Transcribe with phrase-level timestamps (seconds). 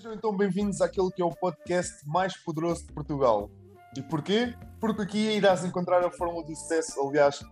[0.00, 3.50] Sejam então bem-vindos àquele que é o podcast mais poderoso de Portugal.
[3.94, 4.54] E porquê?
[4.80, 7.44] Porque aqui irás encontrar a fórmula do sucesso, aliás,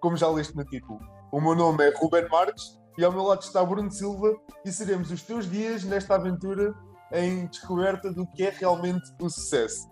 [0.00, 0.98] como já leste no título.
[1.30, 4.34] O meu nome é Ruben Marques e ao meu lado está Bruno Silva
[4.64, 6.74] e seremos os teus dias nesta aventura
[7.12, 9.88] em descoberta do que é realmente o sucesso.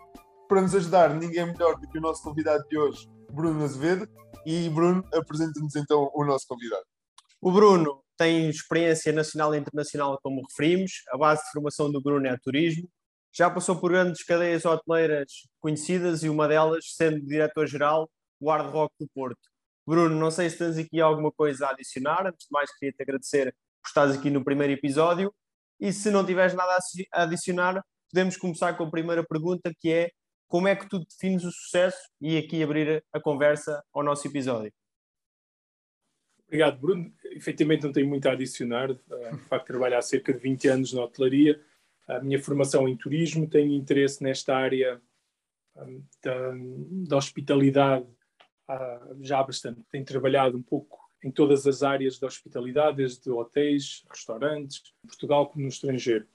[0.48, 4.08] Para nos ajudar, ninguém melhor do que o nosso convidado de hoje, Bruno Azevedo.
[4.44, 6.82] E Bruno, apresenta-nos então o nosso convidado.
[7.40, 10.92] O Bruno tem experiência nacional e internacional, como referimos.
[11.08, 12.86] A base de formação do Bruno é turismo.
[13.32, 18.94] Já passou por grandes cadeias hoteleiras conhecidas e uma delas sendo diretor-geral do Hard Rock
[19.00, 19.40] do Porto.
[19.86, 22.26] Bruno, não sei se tens aqui alguma coisa a adicionar.
[22.26, 25.32] Antes de mais, queria te agradecer por estares aqui no primeiro episódio.
[25.80, 26.76] E se não tiveres nada
[27.14, 30.10] a adicionar, podemos começar com a primeira pergunta, que é
[30.46, 31.96] como é que tu defines o sucesso?
[32.20, 34.70] E aqui abrir a conversa ao nosso episódio.
[36.50, 37.12] Obrigado, Bruno.
[37.26, 38.90] Efetivamente não tenho muito a adicionar.
[38.90, 41.60] Uh, de facto, trabalho há cerca de 20 anos na hotelaria.
[42.08, 45.00] A minha formação em turismo, tenho interesse nesta área
[45.76, 46.52] um, da,
[47.08, 48.04] da, hospitalidade
[49.20, 49.80] já há bastante.
[49.92, 55.48] Tenho trabalhado um pouco em todas as áreas da hospitalidade, desde hotéis, restaurantes, em Portugal
[55.48, 56.26] como no estrangeiro.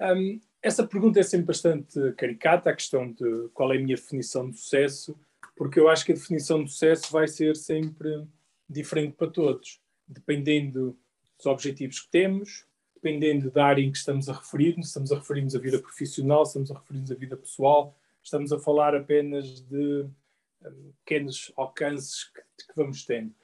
[0.00, 4.48] Um, essa pergunta é sempre bastante caricata, a questão de qual é a minha definição
[4.48, 5.14] de sucesso,
[5.54, 8.26] porque eu acho que a definição de sucesso vai ser sempre
[8.68, 10.96] diferente para todos, dependendo
[11.36, 15.56] dos objetivos que temos, dependendo da área em que estamos a referir-nos, estamos a referir-nos
[15.56, 20.06] à vida profissional, estamos a referir-nos à vida pessoal, estamos a falar apenas de
[20.64, 23.34] um, pequenos alcances que, que vamos tendo.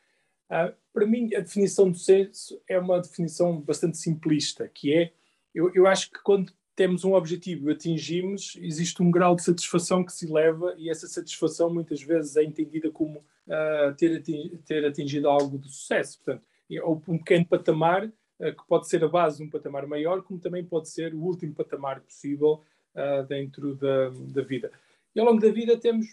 [0.49, 5.13] Uh, para mim, a definição de sucesso é uma definição bastante simplista, que é,
[5.55, 10.13] eu, eu acho que quando temos um objetivo atingimos, existe um grau de satisfação que
[10.13, 15.29] se leva e essa satisfação muitas vezes é entendida como uh, ter, atingido, ter, atingido
[15.29, 16.19] algo de sucesso.
[16.19, 16.47] Portanto,
[16.85, 20.39] ou um pequeno patamar, uh, que pode ser a base de um patamar maior, como
[20.39, 22.63] também pode ser o último patamar possível
[22.95, 24.71] uh, dentro da, da vida.
[25.17, 26.07] E ao longo da vida temos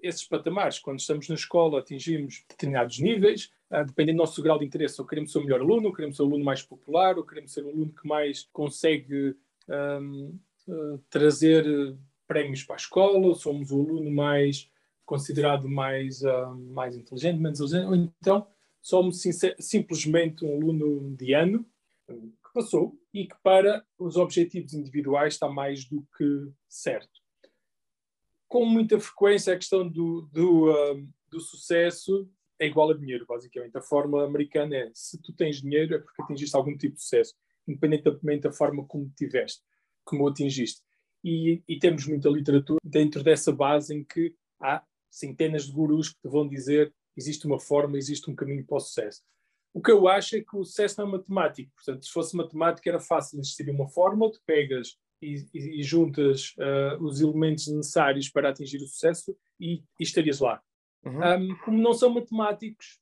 [0.00, 0.78] esses patamares.
[0.78, 3.50] Quando estamos na escola, atingimos determinados níveis,
[3.86, 6.22] dependendo do nosso grau de interesse, ou queremos ser o melhor aluno, ou queremos ser
[6.22, 9.34] o aluno mais popular, ou queremos ser o aluno que mais consegue
[9.72, 10.38] um,
[10.68, 11.64] uh, trazer
[12.26, 14.70] prémios para a escola, somos o aluno mais
[15.04, 18.46] considerado mais, uh, mais inteligente, menos inteligente, ou então
[18.80, 19.22] somos
[19.58, 21.66] simplesmente um aluno mediano
[22.08, 27.20] que passou e que para os objetivos individuais está mais do que certo.
[28.48, 32.28] Com muita frequência a questão do, do, uh, do sucesso
[32.58, 33.76] é igual a dinheiro, basicamente.
[33.76, 37.34] A fórmula americana é se tu tens dinheiro é porque atingiste algum tipo de sucesso
[37.66, 39.62] independentemente da forma como tiveste,
[40.04, 40.80] como atingiste.
[41.24, 46.20] E, e, temos muita literatura dentro dessa base em que há centenas de gurus que
[46.20, 49.22] te vão dizer existe uma forma, existe um caminho para o sucesso.
[49.74, 51.70] O que eu acho é que o sucesso não é matemático.
[51.74, 56.54] Portanto, se fosse matemática era fácil existir uma fórmula, tu pegas e, e, e juntas
[56.58, 60.60] uh, os elementos necessários para atingir o sucesso e, estarias lá.
[61.04, 61.52] Uhum.
[61.52, 62.98] Um, como não são matemáticos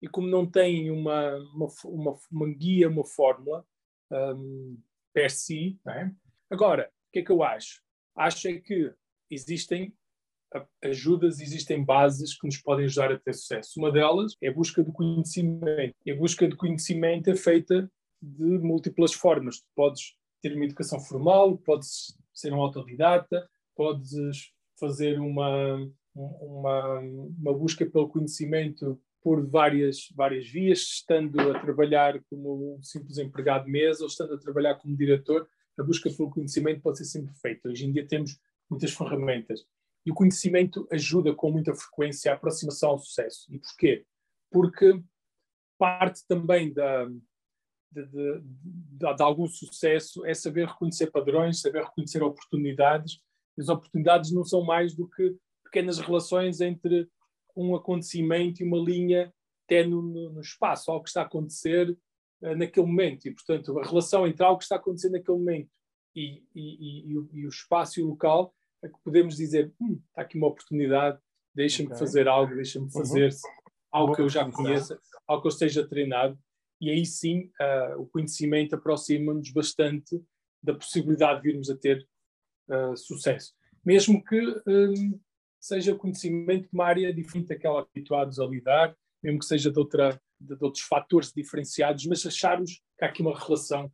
[0.00, 3.64] e como não têm uma, uma, uma, uma guia, uma fórmula,
[4.10, 4.78] um,
[5.12, 5.78] per si.
[5.86, 6.10] É?
[6.50, 7.82] Agora, o que é que eu acho?
[8.16, 8.92] Acho é que
[9.30, 9.92] existem
[10.82, 13.78] ajudas, existem bases que nos podem ajudar a ter sucesso.
[13.78, 15.94] Uma delas é a busca do conhecimento.
[16.04, 19.60] E a busca do conhecimento é feita de múltiplas formas.
[19.60, 27.52] Tu podes ter uma educação formal, podes ser um autodidata, podes fazer uma, uma, uma
[27.52, 33.70] busca pelo conhecimento por várias, várias vias, estando a trabalhar como um simples empregado de
[33.70, 35.46] mesa ou estando a trabalhar como diretor,
[35.78, 37.68] a busca pelo conhecimento pode ser sempre feita.
[37.68, 38.40] Hoje em dia temos
[38.70, 39.66] muitas ferramentas.
[40.06, 43.46] E o conhecimento ajuda com muita frequência a aproximação ao sucesso.
[43.52, 44.06] E porquê?
[44.50, 44.98] Porque
[45.76, 52.22] parte também da, de, de, de, de, algum sucesso é saber reconhecer padrões, saber reconhecer
[52.22, 53.20] oportunidades.
[53.58, 57.06] As oportunidades não são mais do que pequenas relações entre
[57.58, 59.32] um acontecimento e uma linha
[59.64, 61.90] até no, espaço, algo que está a acontecer
[62.42, 63.26] uh, naquele momento.
[63.26, 65.70] E, portanto, a relação entre algo que está a acontecer naquele momento
[66.14, 70.00] e, e, e, o, e o, espaço e o local é que podemos dizer: hum,
[70.08, 71.18] está aqui uma oportunidade,
[71.54, 71.98] deixa-me okay.
[71.98, 73.38] fazer algo, deixa-me fazer uhum.
[73.92, 76.38] algo que eu já conheça, algo que eu esteja treinado.
[76.80, 80.22] E aí sim, uh, o conhecimento aproxima-nos bastante
[80.62, 82.06] da possibilidade de virmos a ter
[82.68, 83.52] uh, sucesso.
[83.84, 85.20] Mesmo que um,
[85.60, 90.20] seja conhecimento de uma área diferente daquela habituados a lidar, mesmo que seja de, outra,
[90.40, 93.90] de, de outros fatores diferenciados, mas acharmos que há aqui uma relação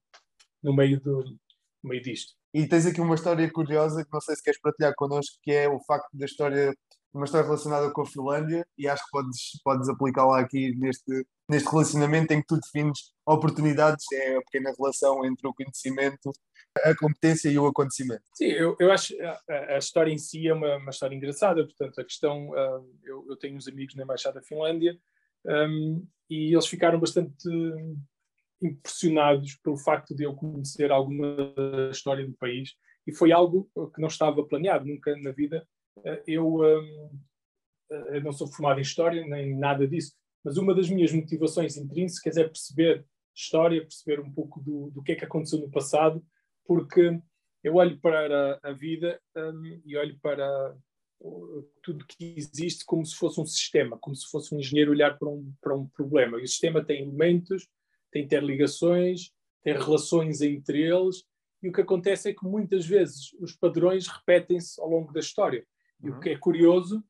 [0.62, 1.22] no meio, do,
[1.82, 2.34] no meio disto.
[2.52, 5.68] E tens aqui uma história curiosa que não sei se queres partilhar connosco, que é
[5.68, 6.72] o facto da história,
[7.12, 11.68] uma história relacionada com a Finlândia, e acho que podes, podes aplicá-la aqui neste, neste
[11.68, 16.32] relacionamento em que tu defines oportunidades, é a pequena relação entre o conhecimento,
[16.82, 18.22] a competência e o acontecimento.
[18.34, 22.00] Sim, eu, eu acho a, a história em si é uma, uma história engraçada, portanto,
[22.00, 24.98] a questão, uh, eu, eu, tenho uns amigos na Embaixada da Finlândia
[25.46, 27.48] um, e eles ficaram bastante
[28.60, 31.36] impressionados pelo facto de eu conhecer alguma
[31.90, 32.74] história do país
[33.06, 35.66] e foi algo que não estava planeado nunca na vida.
[35.98, 37.20] Uh, eu, um,
[37.90, 40.14] eu não sou formado em História, nem nada disso,
[40.44, 43.04] mas uma das minhas motivações intrínsecas é perceber
[43.34, 46.24] história, perceber um pouco do, do que é que aconteceu no passado,
[46.66, 47.18] porque
[47.62, 50.76] eu olho para a, vida um, e olho para
[51.82, 55.28] tudo que existe como se fosse um sistema, como se fosse um engenheiro olhar para
[55.28, 56.38] um, para um problema.
[56.38, 57.66] E o sistema tem elementos,
[58.12, 59.30] tem interligações,
[59.62, 61.24] tem relações entre eles,
[61.62, 65.66] e o que acontece é que muitas vezes os padrões repetem-se ao longo da história.
[66.02, 66.18] E uhum.
[66.18, 67.02] o que é curioso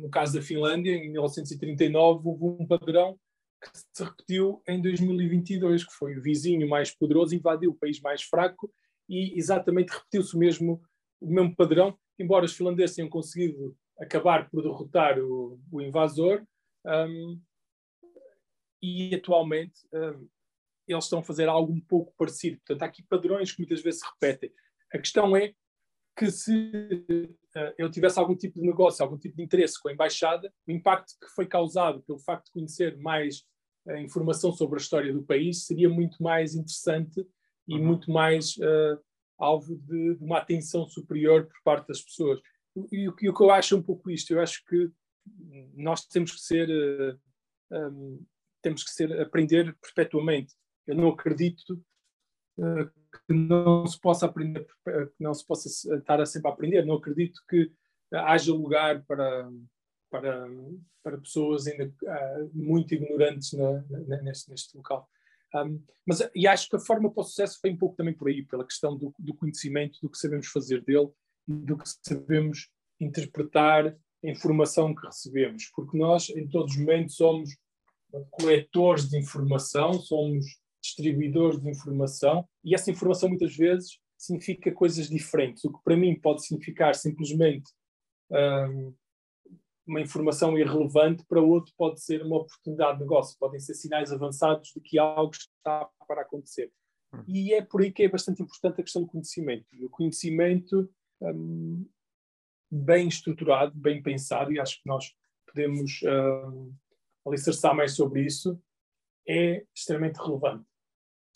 [0.00, 3.18] no caso da Finlândia, em 1939, houve um padrão
[3.60, 8.22] que se repetiu em 2022, que foi o vizinho mais poderoso invadiu o país mais
[8.22, 8.70] fraco
[9.08, 10.82] e exatamente repetiu-se o mesmo,
[11.20, 16.44] o mesmo padrão, embora os finlandeses tenham conseguido acabar por derrotar o, o invasor,
[16.86, 17.40] um,
[18.82, 20.28] e atualmente um,
[20.86, 22.58] eles estão a fazer algo um pouco parecido.
[22.58, 24.52] Portanto, há aqui padrões que muitas vezes se repetem.
[24.92, 25.54] A questão é
[26.16, 27.34] que se
[27.78, 31.12] eu tivesse algum tipo de negócio, algum tipo de interesse com a embaixada, o impacto
[31.20, 33.44] que foi causado pelo facto de conhecer mais
[33.86, 37.26] uh, informação sobre a história do país seria muito mais interessante
[37.68, 37.86] e uhum.
[37.86, 39.00] muito mais uh,
[39.38, 42.40] alvo de, de, uma atenção superior por parte das pessoas.
[42.90, 44.90] E, e, o que eu acho é um pouco isto, eu acho que
[45.74, 46.68] nós temos que ser
[47.70, 48.24] um,
[48.60, 50.54] temos que ser aprender perpetuamente.
[50.86, 51.80] Eu não acredito
[53.26, 56.84] que não se possa aprender, que não se possa estar a sempre a aprender.
[56.84, 57.70] Não acredito que
[58.12, 59.50] haja lugar para,
[60.10, 60.46] para,
[61.02, 65.08] para pessoas ainda uh, muito ignorantes na, na, neste, neste local.
[65.54, 68.28] Um, mas, e acho que a forma para o sucesso foi um pouco também por
[68.28, 71.08] aí, pela questão do, do conhecimento, do que sabemos fazer dele
[71.46, 72.68] e do que sabemos
[73.00, 75.70] interpretar a informação que recebemos.
[75.74, 77.50] Porque nós, em todos os momentos, somos
[78.30, 80.44] coletores de informação, somos
[80.84, 85.64] distribuidores de informação e essa informação muitas vezes significa coisas diferentes.
[85.64, 87.70] O que para mim pode significar simplesmente
[88.30, 88.94] um,
[89.86, 94.70] uma informação irrelevante, para outro pode ser uma oportunidade de negócio, podem ser sinais avançados
[94.74, 96.70] de que algo está para acontecer.
[97.14, 97.24] Hum.
[97.26, 99.66] E é por aí que é bastante importante a questão do conhecimento.
[99.80, 100.90] O conhecimento
[101.20, 101.86] um,
[102.70, 105.14] bem estruturado, bem pensado, e acho que nós
[105.46, 106.74] podemos um,
[107.26, 108.60] alicerçar mais sobre isso,
[109.26, 110.66] é extremamente relevante.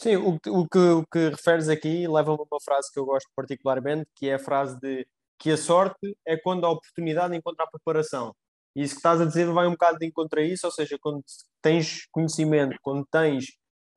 [0.00, 3.28] Sim, o, o, que, o que referes aqui leva-me a uma frase que eu gosto
[3.34, 5.06] particularmente, que é a frase de
[5.38, 8.32] que a sorte é quando a oportunidade encontra a preparação.
[8.76, 10.96] E isso que estás a dizer vai um bocado de encontro a isso, ou seja,
[11.00, 11.24] quando
[11.60, 13.46] tens conhecimento, quando tens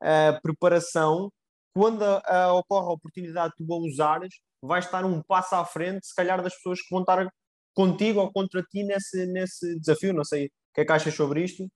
[0.01, 1.31] a preparação,
[1.75, 5.63] quando a, a, ocorre a oportunidade de tu a usares, vais estar um passo à
[5.65, 7.27] frente, se calhar, das pessoas que vão estar
[7.75, 10.13] contigo ou contra ti nesse, nesse desafio.
[10.13, 11.67] Não sei o que é que achas sobre isto.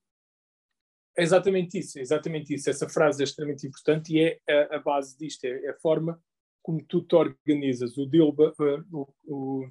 [1.17, 2.69] É exatamente isso, exatamente isso.
[2.69, 6.21] Essa frase é extremamente importante e é a, a base disto, é, é, a forma
[6.61, 7.97] como tu te organizas.
[7.97, 9.69] O Dilber, uh, o, o,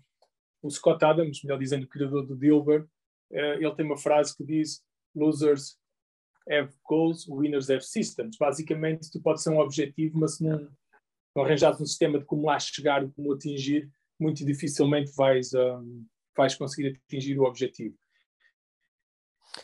[0.62, 2.84] o, Scott Adams, melhor dizendo, o criador do Dilber,
[3.32, 4.82] uh, ele tem uma frase que diz
[5.14, 5.76] losers
[6.48, 8.36] have goals, winners have systems.
[8.38, 10.70] Basicamente, tu podes ser um objetivo, mas se não,
[11.34, 16.54] não arranjares um sistema de como lá chegar, como atingir, muito dificilmente vais, um, vais
[16.54, 17.96] conseguir atingir o objetivo.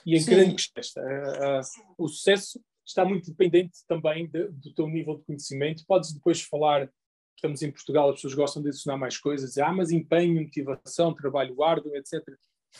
[0.04, 0.30] E a Sim.
[0.30, 0.64] grande
[0.98, 1.60] uh,
[1.98, 5.84] o sucesso está muito dependente também de, do teu nível de conhecimento.
[5.86, 6.90] Podes depois falar,
[7.36, 11.62] estamos em Portugal, as pessoas gostam de adicionar mais coisas, ah, mas empenho, motivação, trabalho
[11.62, 12.22] árduo, etc.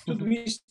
[0.05, 0.65] Tudo isto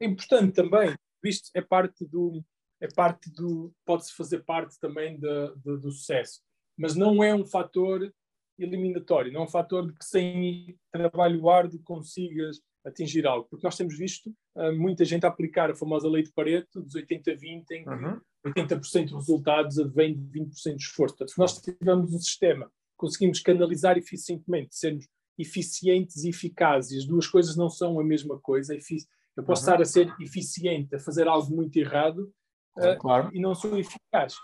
[0.00, 0.94] é importante também.
[1.24, 2.44] Isto é parte do,
[2.80, 6.40] é parte do, pode-se fazer parte também de, de, do sucesso,
[6.76, 8.12] mas não é um fator
[8.58, 13.76] eliminatório, não é um fator de que sem trabalho árduo consigas atingir algo, porque nós
[13.76, 17.88] temos visto uh, muita gente aplicar a famosa lei de Pareto dos 80-20, em que
[17.88, 18.20] uhum.
[18.46, 21.16] 80% dos resultados advém de 20% de esforço.
[21.16, 25.06] Portanto, se nós tivermos um sistema, conseguimos canalizar eficientemente, sermos
[25.38, 28.74] eficientes e eficazes, as duas coisas não são a mesma coisa.
[28.74, 29.72] Eu posso uhum.
[29.72, 32.32] estar a ser eficiente, a fazer algo muito errado
[32.76, 33.30] uh, claro.
[33.32, 34.34] e não sou eficaz.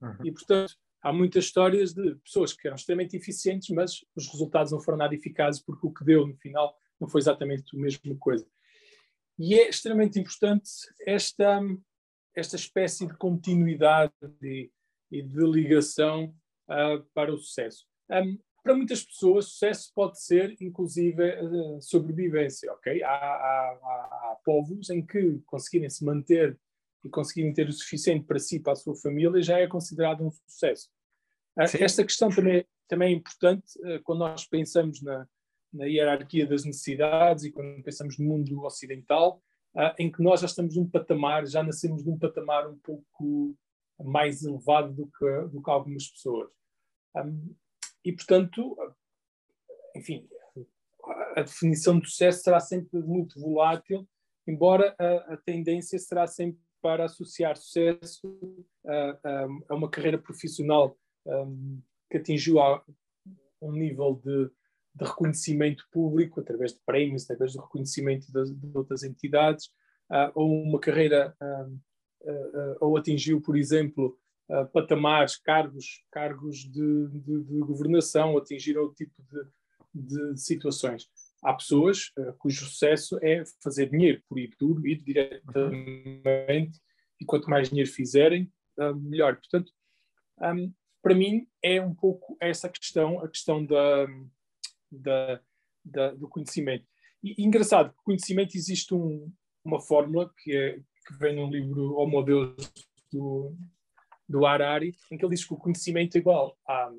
[0.00, 0.16] Uhum.
[0.24, 4.80] E, portanto, há muitas histórias de pessoas que eram extremamente eficientes, mas os resultados não
[4.80, 8.46] foram nada eficazes porque o que deu no final não foi exatamente a mesma coisa.
[9.38, 10.70] E é extremamente importante
[11.06, 11.60] esta,
[12.36, 14.70] esta espécie de continuidade e,
[15.10, 16.34] e de ligação
[16.68, 17.86] uh, para o sucesso.
[18.10, 23.02] Um, para muitas pessoas, sucesso pode ser, inclusive, uh, sobrevivência, ok?
[23.02, 26.58] Há, há, há, há, povos em que conseguirem se manter
[27.02, 30.30] e conseguirem ter o suficiente para si, para a sua família, já é considerado um
[30.30, 30.90] sucesso.
[31.56, 31.78] Ah, Sim.
[31.82, 35.26] Esta questão também, também é importante uh, quando nós pensamos na,
[35.72, 39.42] na hierarquia das necessidades e quando pensamos no mundo ocidental,
[39.74, 43.56] uh, em que nós já estamos num patamar, já nascemos num patamar um pouco
[43.98, 46.50] mais elevado do que, do que algumas pessoas.
[47.16, 47.54] Um,
[48.04, 48.76] e, portanto,
[49.94, 50.26] enfim,
[51.36, 54.08] a definição de sucesso será sempre muito volátil,
[54.46, 60.96] embora a, a tendência será sempre para associar sucesso a, a, a uma carreira profissional
[61.26, 62.56] um, que atingiu
[63.60, 64.50] um nível de,
[64.94, 69.66] de, reconhecimento público, através de prémios, através do reconhecimento de, de outras entidades,
[70.10, 74.16] uh, ou uma carreira, uh, uh, ou atingiu, por exemplo,
[74.72, 79.14] patamares, cargos, cargos de, de, de governação, atingiram o tipo
[79.94, 81.08] de, de situações.
[81.40, 86.80] Há pessoas cujo sucesso é fazer dinheiro, por ir duro, ir diretamente,
[87.20, 88.52] e quanto mais dinheiro fizerem,
[88.96, 89.36] melhor.
[89.36, 89.72] Portanto,
[90.42, 94.06] um, para mim é um pouco essa questão, a questão da,
[94.90, 95.40] da,
[95.84, 96.86] da do conhecimento.
[97.22, 99.32] E, engraçado, conhecimento existe um,
[99.64, 102.56] uma fórmula que, é, que vem num livro Homo Deus
[103.12, 103.54] do,
[104.28, 106.90] do Harari, em que ele diz que o conhecimento é igual à,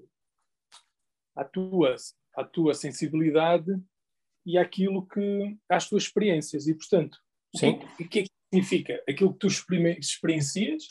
[1.36, 1.96] à, tua,
[2.36, 3.72] à tua sensibilidade
[4.46, 6.68] e àquilo que às tuas experiências.
[6.68, 7.18] E, portanto,
[7.56, 7.80] Sim.
[8.00, 9.04] o que, é que significa?
[9.08, 10.84] Aquilo que tu experiencias,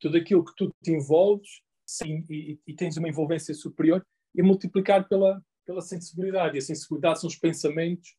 [0.00, 5.08] tudo aquilo que tu te envolves sim, e, e, tens uma envolvência superior e multiplicar
[5.08, 6.56] pela, pela sensibilidade.
[6.56, 8.16] E a sensibilidade são os pensamentos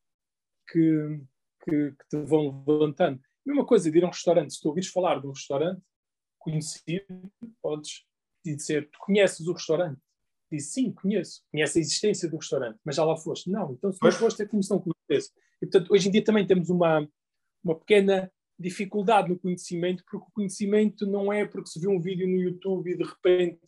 [0.69, 1.21] que,
[1.63, 3.19] que, que te vão levantando.
[3.45, 4.53] Mesma coisa de ir a um restaurante.
[4.53, 5.81] Se tu ouvires falar de um restaurante
[6.37, 8.05] conhecido, podes
[8.43, 9.99] dizer: Tu conheces o restaurante?
[10.51, 11.43] Diz sim, conheço.
[11.51, 13.49] Conhece a existência do restaurante, mas já lá foste.
[13.49, 15.31] Não, então se não foste é como se não conhecesse.
[15.61, 17.07] E portanto, hoje em dia também temos uma,
[17.63, 22.27] uma pequena dificuldade no conhecimento, porque o conhecimento não é porque se viu um vídeo
[22.27, 23.59] no YouTube e de repente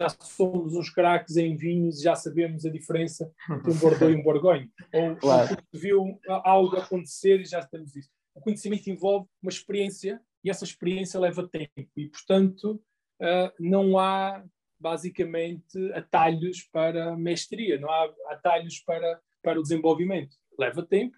[0.00, 4.16] já somos uns craques em vinhos e já sabemos a diferença entre um Bordeaux e
[4.16, 4.68] um Borgonha.
[4.92, 5.56] Ou claro.
[5.72, 8.10] viu algo acontecer e já estamos isso.
[8.34, 12.82] O conhecimento envolve uma experiência e essa experiência leva tempo e, portanto,
[13.20, 14.44] uh, não há
[14.80, 20.36] basicamente atalhos para mestria, não há atalhos para, para o desenvolvimento.
[20.58, 21.16] Leva tempo,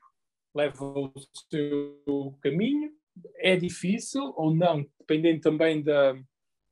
[0.55, 1.13] leva o
[1.51, 2.93] seu caminho.
[3.37, 6.15] É difícil ou não, dependendo também da,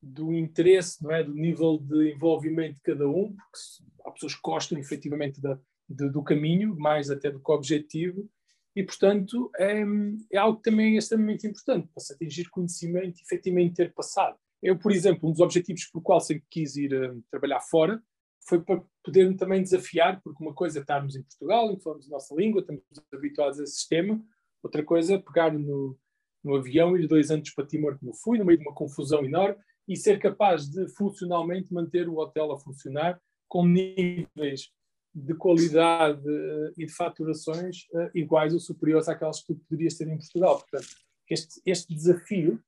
[0.02, 1.22] do interesse, não é?
[1.22, 3.58] do nível de envolvimento de cada um, porque
[4.04, 8.28] há pessoas que gostam efetivamente da, de, do caminho, mais até do que o objetivo,
[8.74, 9.84] e portanto é,
[10.32, 14.36] é algo que também extremamente importante para se atingir conhecimento e efetivamente ter passado.
[14.62, 18.02] Eu, por exemplo, um dos objetivos por qual sempre quis ir uh, trabalhar fora
[18.46, 22.06] foi para poder também desafiar, porque uma coisa é estarmos em Portugal, em que falamos
[22.06, 22.82] a nossa língua, estamos
[23.12, 24.20] habituados a esse sistema,
[24.62, 25.96] outra coisa é pegar no,
[26.42, 29.24] no avião e ir dois anos para Timor, como fui, no meio de uma confusão
[29.24, 29.56] enorme,
[29.88, 34.70] e ser capaz de funcionalmente manter o hotel a funcionar com níveis
[35.14, 40.08] de qualidade uh, e de faturações uh, iguais ou superiores àquelas que tu poderias ter
[40.08, 40.58] em Portugal.
[40.58, 40.88] Portanto,
[41.28, 42.62] este, este desafio,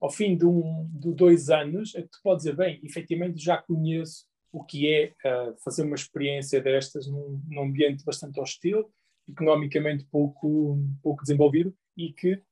[0.00, 3.58] ao fim de, um, de dois anos, é que tu podes dizer, bem, efetivamente já
[3.58, 8.88] conheço o que é uh, fazer uma experiência destas num, num, ambiente bastante hostil,
[9.28, 12.42] economicamente pouco, pouco desenvolvido e que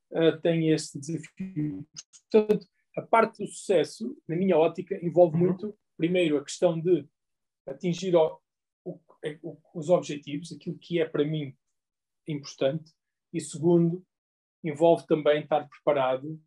[0.42, 1.86] tem este desafio.
[2.30, 5.46] Portanto, a parte do sucesso, na minha ótica, envolve uhum.
[5.46, 7.06] muito, primeiro, a questão de
[7.66, 8.40] atingir o,
[8.84, 8.98] o,
[9.42, 11.54] o, os objetivos, aquilo que é para mim
[12.26, 12.92] importante,
[13.32, 14.04] e segundo,
[14.64, 16.40] envolve também estar preparado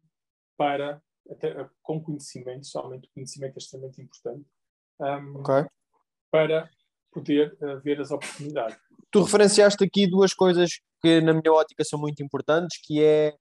[0.57, 4.45] para, até, com conhecimento, somente o conhecimento é extremamente importante,
[5.00, 5.65] um, okay.
[6.29, 6.69] para
[7.12, 8.77] poder uh, ver as oportunidades.
[9.12, 13.36] Tu referenciaste aqui duas coisas que, na minha ótica, são muito importantes, que é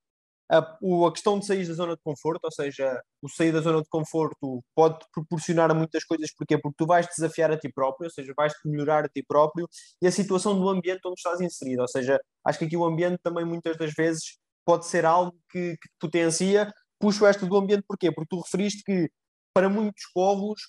[0.50, 3.82] a, a questão de sair da zona de conforto, ou seja, o sair da zona
[3.82, 6.58] de conforto pode proporcionar muitas coisas, porquê?
[6.58, 9.68] Porque tu vais desafiar a ti próprio, ou seja, vais-te melhorar a ti próprio,
[10.02, 13.20] e a situação do ambiente onde estás inserido, ou seja, acho que aqui o ambiente
[13.22, 16.72] também muitas das vezes pode ser algo que, que potencia.
[16.98, 18.12] Puxo esta do ambiente porquê?
[18.12, 19.10] Porque tu referiste que
[19.54, 20.60] para muitos povos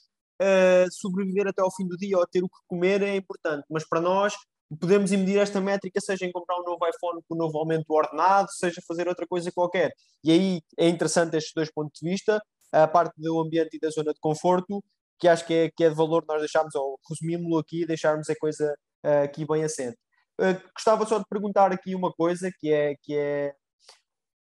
[0.42, 3.88] uh, sobreviver até ao fim do dia ou ter o que comer é importante, mas
[3.88, 4.34] para nós
[4.80, 7.94] podemos medir esta métrica, seja em comprar um novo iPhone com um novo aumento do
[7.94, 9.92] ordenado, seja fazer outra coisa qualquer.
[10.24, 13.90] E aí é interessante estes dois pontos de vista, a parte do ambiente e da
[13.90, 14.84] zona de conforto,
[15.20, 18.36] que acho que é, que é de valor nós deixarmos, ou resumimos-lo aqui deixarmos a
[18.36, 18.74] coisa
[19.06, 19.98] uh, aqui bem assente.
[20.40, 23.54] Uh, gostava só de perguntar aqui uma coisa, que é, que é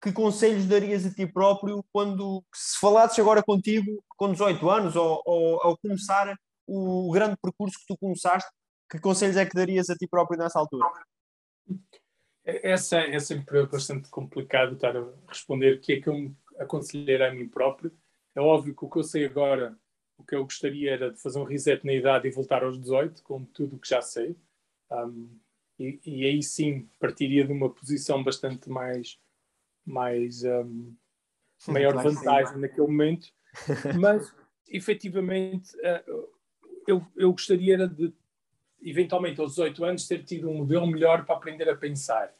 [0.01, 5.21] que conselhos darias a ti próprio quando, se falasses agora contigo com 18 anos ou,
[5.25, 6.35] ou ao começar
[6.67, 8.49] o grande percurso que tu começaste,
[8.89, 10.85] que conselhos é que darias a ti próprio nessa altura?
[12.45, 17.47] Essa é sempre bastante complicado estar a responder que é que eu, aconselhar a mim
[17.47, 17.91] próprio.
[18.33, 19.77] É óbvio que o que eu sei agora,
[20.17, 23.21] o que eu gostaria era de fazer um reset na idade e voltar aos 18,
[23.23, 24.37] com tudo o que já sei.
[24.91, 25.37] Um,
[25.77, 29.19] e, e, aí sim partiria de uma posição bastante mais,
[29.85, 30.95] mais um,
[31.67, 33.27] maior vantagem naquele momento.
[33.99, 34.33] Mas,
[34.67, 36.29] efetivamente, uh,
[36.87, 38.13] eu, eu gostaria de,
[38.81, 42.33] eventualmente, aos 18 anos, ter tido um modelo melhor para aprender a pensar.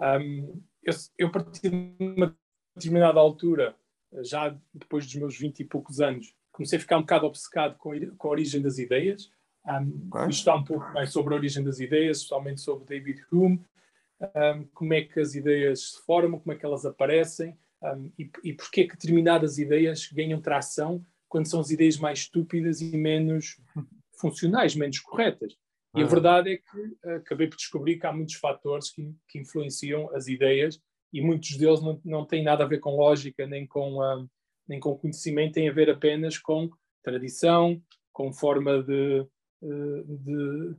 [0.00, 2.36] Um, eu, eu parti de uma
[2.74, 3.74] determinada altura,
[4.22, 7.92] já depois dos meus 20 e poucos anos, comecei a ficar um bocado obcecado com,
[8.16, 9.30] com a origem das ideias.
[9.66, 10.28] Um.
[10.28, 13.62] Estudar um pouco mais sobre a origem das ideias, especialmente sobre David Hume,
[14.20, 18.30] um, como é que as ideias se formam, como é que elas aparecem um, e,
[18.44, 23.60] e porquê que determinadas ideias ganham tração quando são as ideias mais estúpidas e menos
[24.12, 25.56] funcionais, menos corretas.
[25.94, 29.38] E a verdade é que uh, acabei por descobrir que há muitos fatores que, que
[29.38, 30.80] influenciam as ideias
[31.12, 34.28] e muitos deles não, não têm nada a ver com lógica nem com, uh,
[34.68, 36.70] nem com conhecimento, têm a ver apenas com
[37.02, 37.82] tradição,
[38.12, 39.26] com forma de,
[39.62, 40.76] uh, de,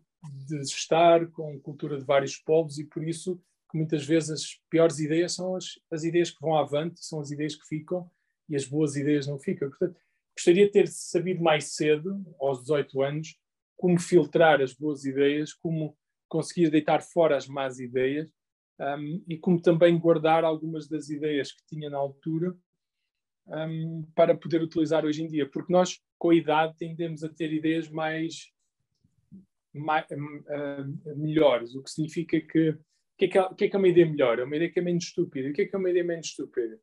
[0.48, 3.38] de estar, com cultura de vários povos e por isso
[3.70, 7.32] que muitas vezes as piores ideias são as, as ideias que vão avante, são as
[7.32, 8.10] ideias que ficam
[8.48, 9.70] e as boas ideias não ficam.
[9.70, 9.98] Portanto,
[10.36, 13.38] gostaria de ter sabido mais cedo, aos 18 anos,
[13.82, 15.98] como filtrar as boas ideias, como
[16.30, 18.32] conseguir deitar fora as más ideias
[18.80, 22.56] um, e como também guardar algumas das ideias que tinha na altura
[23.48, 27.52] um, para poder utilizar hoje em dia, porque nós, com a idade, tendemos a ter
[27.52, 28.52] ideias mais,
[29.74, 32.78] mais uh, melhores, o que significa que o
[33.18, 34.40] que, é que, que, é que é uma ideia melhor?
[34.40, 35.50] É uma ideia que é menos estúpida.
[35.50, 36.80] O que é que é uma ideia menos estúpida?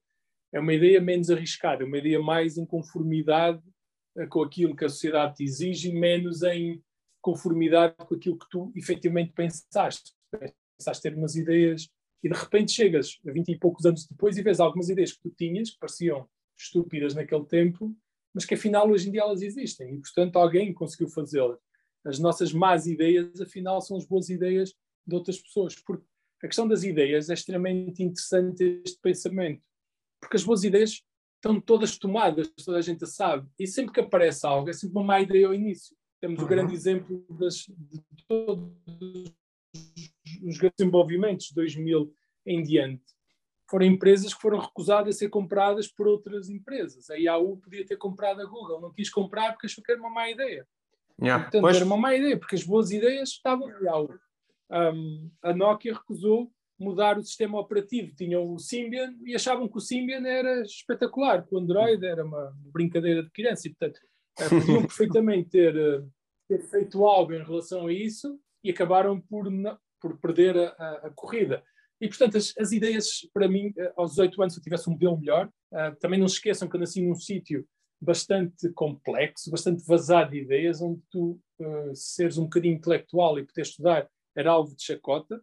[0.52, 3.60] É uma ideia menos arriscada, é uma ideia mais em conformidade
[4.28, 6.80] com aquilo que a sociedade te exige, menos em
[7.28, 10.14] conformidade com aquilo que tu efetivamente pensaste.
[10.78, 11.90] Pensaste ter umas ideias
[12.24, 15.20] e de repente chegas a 20 e poucos anos depois e vês algumas ideias que
[15.20, 17.94] tu tinhas, que pareciam estúpidas naquele tempo,
[18.32, 21.58] mas que afinal hoje em dia elas existem e portanto alguém conseguiu fazê-las.
[22.02, 24.74] As nossas más ideias, afinal, são as boas ideias
[25.06, 25.74] de outras pessoas.
[25.74, 26.04] Porque
[26.42, 29.62] a questão das ideias é extremamente interessante este pensamento.
[30.18, 31.02] Porque as boas ideias
[31.34, 33.46] estão todas tomadas, toda a gente sabe.
[33.58, 35.94] E sempre que aparece algo, é sempre uma má ideia ao início.
[36.20, 36.44] Temos uhum.
[36.44, 38.72] o grande exemplo das, de todos
[40.42, 42.12] os grandes desenvolvimentos de 2000
[42.46, 43.04] em diante.
[43.70, 47.10] Foram empresas que foram recusadas a ser compradas por outras empresas.
[47.10, 50.10] A Yahoo podia ter comprado a Google, não quis comprar porque achou que era uma
[50.10, 50.66] má ideia.
[51.20, 51.44] Yeah.
[51.44, 51.76] Portanto, pois...
[51.76, 54.18] era uma má ideia, porque as boas ideias estavam na Yahoo.
[54.70, 58.14] Um, a Nokia recusou mudar o sistema operativo.
[58.14, 62.56] Tinham o Symbian e achavam que o Symbian era espetacular, que o Android era uma
[62.72, 63.66] brincadeira de criança.
[63.66, 64.00] E, portanto,
[64.38, 66.02] eh, podiam perfeitamente ter, eh,
[66.48, 69.46] ter, feito algo em relação a isso e acabaram por,
[70.00, 71.62] por perder a, a, a corrida.
[72.00, 74.92] E, portanto, as, as, ideias, para mim, eh, aos 18 anos, se eu tivesse um
[74.92, 77.66] modelo melhor, uh, também não se esqueçam que eu nasci num sítio
[78.00, 81.40] bastante complexo, bastante vazado de ideias, onde tu
[81.94, 85.42] seres um bocadinho intelectual e poder estudar era alvo de chacota.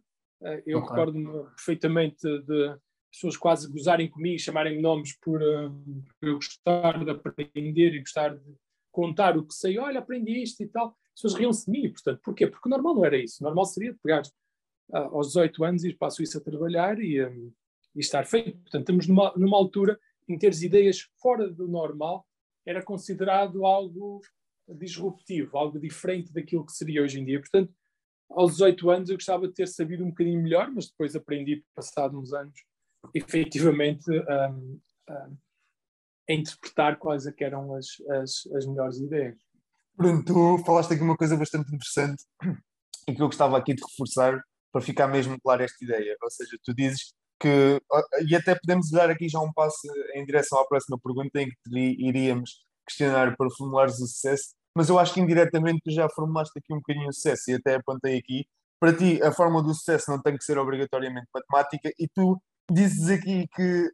[0.64, 0.88] Eu okay.
[0.88, 2.74] recordo-me perfeitamente de
[3.12, 5.38] pessoas quase gozarem comigo, chamarem-me nomes por,
[6.18, 8.56] por eu gostar de aprender e gostar de
[8.96, 12.18] contar o que sei, olha, aprendi isto e tal, as pessoas riam-se de mim, portanto,
[12.24, 12.46] porquê?
[12.46, 14.22] Porque normal não era isso, normal seria pegar
[14.88, 17.52] uh, aos 18 anos, ir para a Suíça trabalhar e, um,
[17.94, 18.58] e estar feito.
[18.62, 22.26] Portanto, estamos numa, numa altura em teres ideias fora do normal,
[22.64, 24.22] era considerado algo
[24.66, 27.38] disruptivo, algo diferente daquilo que seria hoje em dia.
[27.38, 27.70] Portanto,
[28.30, 32.18] aos 18 anos eu gostava de ter sabido um bocadinho melhor, mas depois aprendi, passado
[32.18, 32.58] uns anos,
[33.14, 34.80] efetivamente, um,
[35.10, 35.36] um,
[36.28, 37.86] a interpretar quais é eram as,
[38.20, 39.36] as, as melhores ideias.
[39.96, 42.22] Bruno, tu falaste aqui uma coisa bastante interessante
[43.08, 44.40] e que eu gostava aqui de reforçar
[44.72, 46.16] para ficar mesmo clara esta ideia.
[46.22, 47.80] Ou seja, tu dizes que,
[48.28, 51.96] e até podemos dar aqui já um passo em direção à próxima pergunta em que
[51.98, 56.72] iríamos questionar para formulares o sucesso, mas eu acho que indiretamente tu já formulaste aqui
[56.72, 58.46] um bocadinho o sucesso e até apontei aqui.
[58.78, 63.08] Para ti, a forma do sucesso não tem que ser obrigatoriamente matemática e tu dizes
[63.08, 63.90] aqui que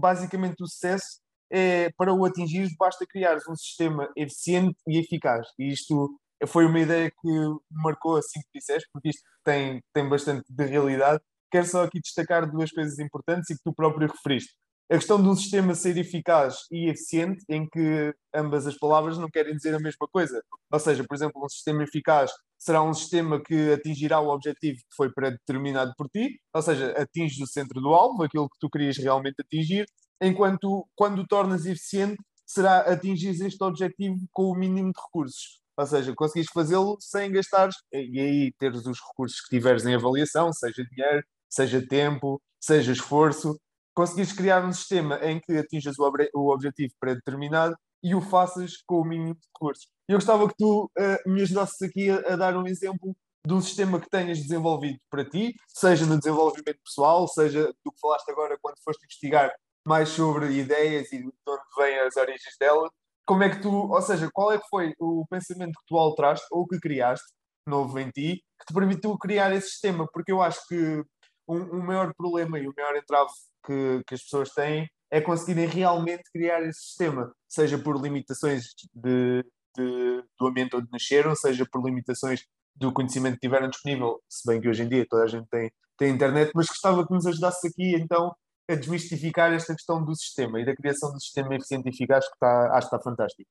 [0.00, 1.20] basicamente o sucesso
[1.52, 5.46] é, para o atingir, basta criar um sistema eficiente e eficaz.
[5.58, 7.28] E isto foi uma ideia que
[7.70, 11.22] marcou assim que disseste, porque isto tem, tem bastante de realidade.
[11.50, 14.54] Quero só aqui destacar duas coisas importantes e que tu próprio referiste.
[14.90, 19.30] A questão de um sistema ser eficaz e eficiente, em que ambas as palavras não
[19.30, 20.42] querem dizer a mesma coisa.
[20.70, 24.96] Ou seja, por exemplo, um sistema eficaz será um sistema que atingirá o objetivo que
[24.96, 28.96] foi predeterminado por ti, ou seja, atinges o centro do alvo, aquilo que tu querias
[28.98, 29.86] realmente atingir,
[30.20, 35.60] enquanto quando tornas eficiente, será atingir este objetivo com o mínimo de recursos.
[35.76, 40.52] Ou seja, conseguires fazê-lo sem gastares, e aí teres os recursos que tiveres em avaliação,
[40.52, 43.58] seja dinheiro, seja tempo, seja esforço,
[43.94, 49.00] conseguires criar um sistema em que atinjas o, o objetivo pré-determinado e o faças com
[49.00, 49.86] o mínimo de recursos.
[50.08, 53.60] Eu gostava que tu uh, me ajudasses aqui a, a, dar um exemplo de um
[53.60, 58.58] sistema que tenhas desenvolvido para ti, seja no desenvolvimento pessoal, seja do que falaste agora
[58.60, 59.52] quando foste investigar
[59.86, 62.90] mais sobre ideias e de onde vêm as origens delas.
[63.26, 66.46] Como é que tu, ou seja, qual é que foi o pensamento que tu alteraste
[66.50, 67.26] ou que criaste
[67.66, 70.06] novo em ti que te permitiu criar esse sistema?
[70.12, 71.02] Porque eu acho que
[71.48, 73.30] um, um maior problema e o maior entrave
[73.64, 79.44] que, que as pessoas têm é conseguirem realmente criar esse sistema, seja por limitações de,
[79.76, 84.60] de, do ambiente onde nasceram, seja por limitações do conhecimento que tiveram disponível, se bem
[84.60, 87.70] que hoje em dia toda a gente tem, tem internet, mas gostava que nos ajudasses
[87.70, 88.34] aqui então
[88.68, 92.34] a desmistificar esta questão do sistema e da criação do sistema eficiente e eficaz que
[92.34, 93.50] está, acho que está fantástico.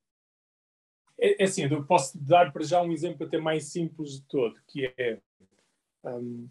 [1.19, 4.59] É, é assim, eu posso dar para já um exemplo até mais simples de todo,
[4.67, 5.19] que é
[6.03, 6.49] um,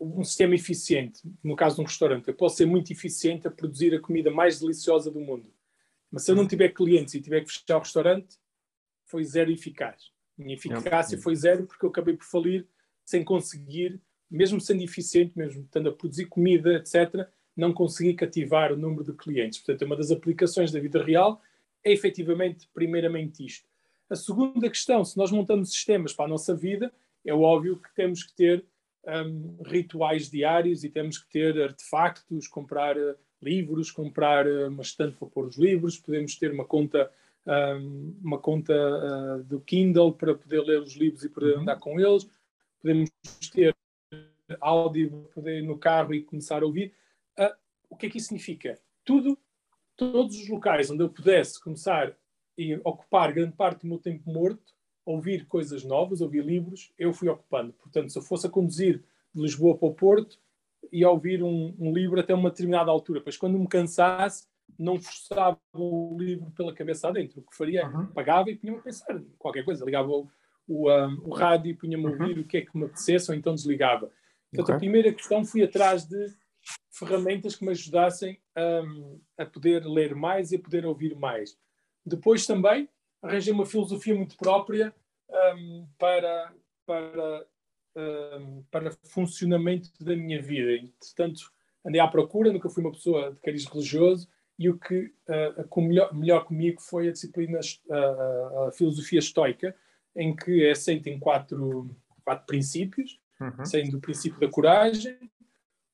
[0.00, 1.20] um sistema eficiente.
[1.42, 4.60] No caso de um restaurante, eu posso ser muito eficiente a produzir a comida mais
[4.60, 5.52] deliciosa do mundo.
[6.10, 8.38] Mas se eu não tiver clientes e tiver que fechar o restaurante,
[9.04, 10.10] foi zero eficaz.
[10.36, 12.66] Minha eficácia foi zero porque eu acabei por falir
[13.04, 17.28] sem conseguir, mesmo sendo eficiente, mesmo estando a produzir comida, etc.,
[17.60, 19.58] não consegui cativar o número de clientes.
[19.58, 21.40] Portanto, uma das aplicações da vida real
[21.84, 23.66] é efetivamente, primeiramente, isto.
[24.08, 26.92] A segunda questão, se nós montamos sistemas para a nossa vida,
[27.24, 28.64] é óbvio que temos que ter
[29.06, 35.16] um, rituais diários e temos que ter artefactos, comprar uh, livros, comprar uh, uma estante
[35.16, 37.10] para pôr os livros, podemos ter uma conta
[37.46, 41.62] um, uma conta uh, do Kindle para poder ler os livros e poder uhum.
[41.62, 42.28] andar com eles.
[42.80, 43.10] Podemos
[43.52, 43.74] ter
[44.60, 46.92] áudio para poder ir no carro e começar a ouvir.
[47.90, 48.78] O que é que isso significa?
[49.04, 49.38] Tudo,
[49.96, 52.16] todos os locais onde eu pudesse começar
[52.56, 54.74] e ocupar grande parte do meu tempo morto,
[55.04, 57.72] ouvir coisas novas, ouvir livros, eu fui ocupando.
[57.72, 59.02] Portanto, se eu fosse a conduzir
[59.34, 60.38] de Lisboa para o Porto,
[60.92, 63.20] ia ouvir um, um livro até uma determinada altura.
[63.20, 64.46] Pois quando me cansasse,
[64.78, 67.40] não forçava o livro pela cabeça adentro.
[67.40, 68.06] O que faria, uhum.
[68.08, 69.84] pagava e punha-me a pensar qualquer coisa.
[69.84, 70.28] Ligava o,
[70.66, 72.42] o, um, o rádio e punha-me a ouvir uhum.
[72.42, 74.10] o que é que me apetecesse, ou então desligava.
[74.50, 74.74] Portanto, okay.
[74.74, 76.34] a primeira questão fui atrás de
[76.90, 81.56] ferramentas que me ajudassem um, a poder ler mais e a poder ouvir mais.
[82.04, 82.88] Depois também
[83.22, 84.94] arranjei uma filosofia muito própria
[85.56, 86.52] um, para,
[86.86, 87.46] para,
[87.96, 90.88] um, para funcionamento da minha vida.
[90.98, 91.52] Portanto,
[91.84, 94.28] andei à procura, nunca fui uma pessoa de cariz religioso,
[94.58, 99.74] e o que uh, melhor, melhor, comigo foi a disciplina, uh, a filosofia estoica,
[100.16, 103.64] em que é aceita em quatro, quatro princípios, uhum.
[103.64, 105.16] sendo o princípio da coragem,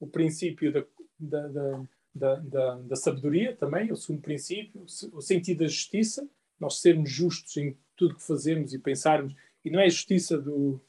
[0.01, 0.85] o princípio da,
[1.19, 6.29] da, da, da, da sabedoria também, o segundo princípio, o sentido da justiça,
[6.59, 10.81] nós sermos justos em tudo que fazemos e pensarmos, e não é a justiça do,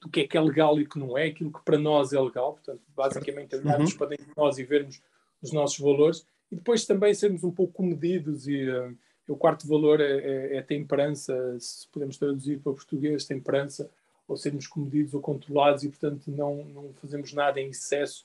[0.00, 2.12] do que é que é legal e o que não é, aquilo que para nós
[2.12, 3.98] é legal, portanto, basicamente olharmos uhum.
[3.98, 5.02] para dentro de nós e vermos
[5.42, 8.96] os nossos valores, e depois também sermos um pouco comedidos e uh,
[9.28, 13.90] o quarto valor é, é, é, temperança, se podemos traduzir para português, temperança,
[14.26, 18.24] ou sermos comedidos ou controlados e, portanto, não, não fazemos nada em excesso.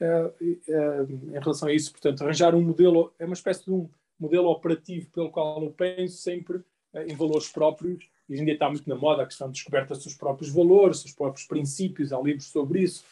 [0.00, 3.88] Uh, uh, em relação a isso, portanto, arranjar um modelo, é uma espécie de um
[4.18, 6.60] modelo operativo pelo qual eu penso sempre
[6.94, 8.08] em valores próprios.
[8.28, 11.02] E dia está muito na moda a questão de descoberta dos seus próprios valores, dos
[11.02, 13.04] seus próprios princípios, há livros sobre isso.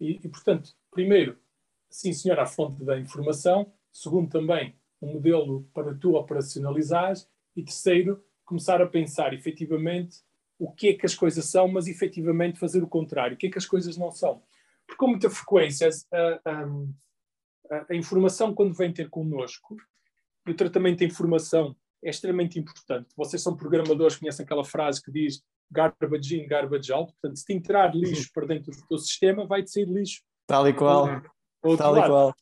[0.00, 1.38] E, e, portanto, primeiro,
[1.88, 3.72] sim senhor, à fonte da informação.
[3.92, 7.28] Segundo, também, um modelo para tu operacionalizares.
[7.56, 10.18] E terceiro, começar a pensar efetivamente
[10.58, 13.34] o que é que as coisas são, mas efetivamente fazer o contrário.
[13.34, 14.42] O que é que as coisas não são.
[14.86, 16.40] Porque com muita frequência a,
[17.70, 19.76] a, a informação quando vem ter connosco
[20.46, 23.08] e o tratamento da informação é extremamente importante.
[23.16, 27.12] Vocês são programadores, conhecem aquela frase que diz garbage in, garbage out.
[27.12, 30.22] Portanto, se te entrar lixo para dentro do teu sistema, vai-te sair lixo.
[30.46, 31.06] Tal e qual.
[31.78, 32.06] Tal lado.
[32.06, 32.34] e qual.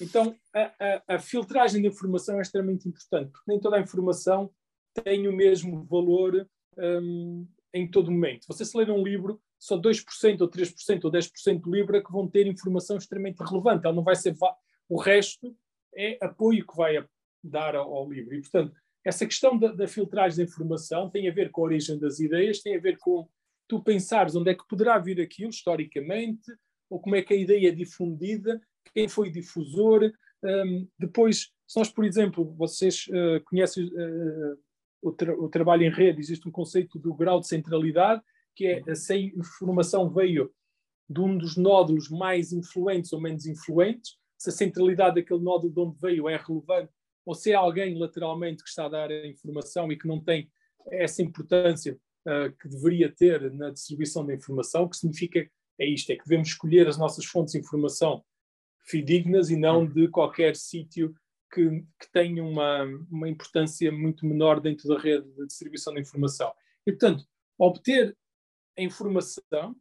[0.00, 4.50] Então, a, a, a, filtragem da informação é extremamente importante, porque nem toda a informação
[5.04, 8.46] tem o mesmo valor um, em todo momento.
[8.46, 12.12] Você se ler um livro, só 2% ou 3% ou 10% do livro é que
[12.12, 13.84] vão ter informação extremamente relevante.
[13.84, 14.36] Ela não vai ser...
[14.88, 15.56] O resto
[15.96, 17.04] é apoio que vai
[17.42, 18.34] dar ao, ao livro.
[18.34, 21.98] E, portanto, essa questão da, da, filtragem da informação tem a ver com a origem
[21.98, 23.28] das ideias, tem a ver com
[23.68, 26.50] tu pensares onde é que poderá vir aquilo historicamente,
[26.88, 28.60] ou como é que a ideia é difundida,
[28.94, 30.12] quem foi difusor.
[30.42, 34.58] Um, depois, se nós, por exemplo, vocês uh, conhecem uh,
[35.04, 38.22] o, tra o, trabalho em rede, existe um conceito do grau de centralidade,
[38.56, 40.50] que é se a informação veio
[41.08, 45.80] de um dos nódulos mais influentes ou menos influentes, se a centralidade daquele nódulo de
[45.80, 46.90] onde veio é relevante,
[47.26, 50.50] ou se é alguém lateralmente que está a dar a informação e que não tem
[50.90, 55.46] essa importância uh, que deveria ter na distribuição da informação, que significa
[55.78, 58.24] é isto, é que devemos escolher as nossas fontes de informação
[58.80, 61.14] fidedignas e não de qualquer sítio
[61.54, 66.52] que, que tenha uma, uma importância muito menor dentro da rede de distribuição da informação.
[66.84, 67.24] E, portanto,
[67.56, 68.16] obter
[68.76, 69.76] a informação,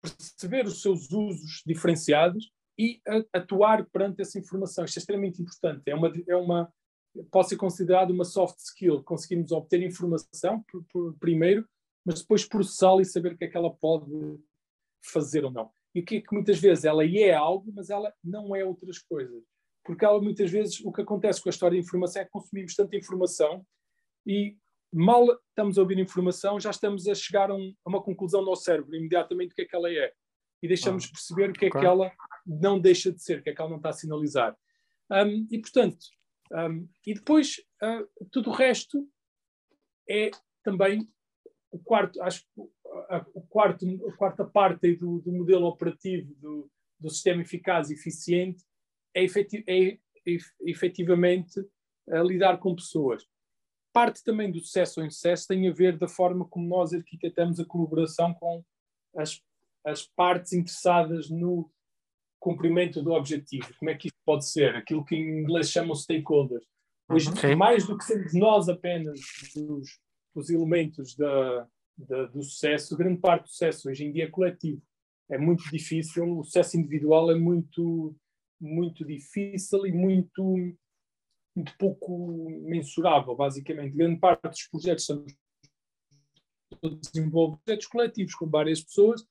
[0.00, 3.00] perceber os seus usos diferenciados e
[3.32, 4.84] atuar perante essa informação.
[4.84, 5.82] Isto é extremamente importante.
[5.86, 6.72] É uma, é uma,
[7.30, 9.02] pode ser considerado uma soft skill.
[9.02, 11.68] Conseguimos obter informação, por, por, primeiro,
[12.04, 14.10] mas depois processá-la e saber o que é que ela pode
[15.04, 15.70] fazer ou não.
[15.94, 18.98] E o que é que muitas vezes ela é algo, mas ela não é outras
[18.98, 19.42] coisas.
[19.88, 22.74] Porque ela, muitas vezes o que acontece com a história de informação é que consumimos
[22.74, 23.66] tanta informação
[24.26, 24.54] e
[24.92, 28.48] mal estamos a ouvir informação, já estamos a chegar a, um, a uma conclusão no
[28.48, 30.12] nosso cérebro, imediatamente, do que é que ela é.
[30.62, 31.80] E deixamos de ah, perceber o que é okay.
[31.80, 32.12] que ela
[32.46, 34.54] não deixa de ser, o que é que ela não está a sinalizar.
[35.10, 36.04] Um, e, portanto,
[36.52, 39.08] um, e depois uh, tudo o resto
[40.06, 40.30] é
[40.62, 41.08] também
[41.70, 42.44] o quarto, acho
[43.08, 46.70] a, o quarto, a quarta parte do, do modelo operativo do,
[47.00, 48.62] do, sistema eficaz e eficiente
[49.14, 49.98] é, efetiv, é
[50.60, 53.26] efetivamente uh, lidar com pessoas
[53.98, 57.64] parte também do sucesso ou insucesso tem a ver da forma como nós arquitetamos a
[57.64, 58.64] colaboração com
[59.16, 59.40] as,
[59.84, 61.68] as partes interessadas no
[62.38, 63.68] cumprimento do objetivo.
[63.76, 64.76] Como é que isso pode ser?
[64.76, 66.64] Aquilo que em inglês chamam stakeholders.
[67.10, 67.56] Hoje, uhum.
[67.56, 69.18] mais do que sermos nós apenas
[69.56, 69.98] os,
[70.32, 71.66] os elementos da,
[71.96, 74.80] da, do sucesso, grande parte do sucesso hoje em dia é coletivo.
[75.28, 78.14] É muito difícil, o sucesso individual é muito,
[78.60, 80.76] muito difícil e muito
[81.56, 83.96] muito pouco mensurável, basicamente.
[83.96, 85.24] Grande parte dos projetos são
[87.00, 89.26] desenvolver projetos coletivos com várias pessoas,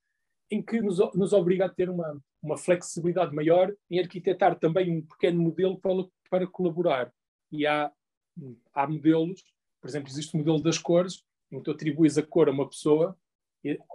[0.51, 5.01] em que nos, nos obriga a ter uma, uma flexibilidade maior em arquitetar também um
[5.05, 7.13] pequeno modelo para, para colaborar.
[7.49, 7.91] E há,
[8.73, 9.41] há modelos,
[9.81, 12.67] por exemplo, existe o modelo das cores, em que tu atribuis a cor a uma
[12.67, 13.17] pessoa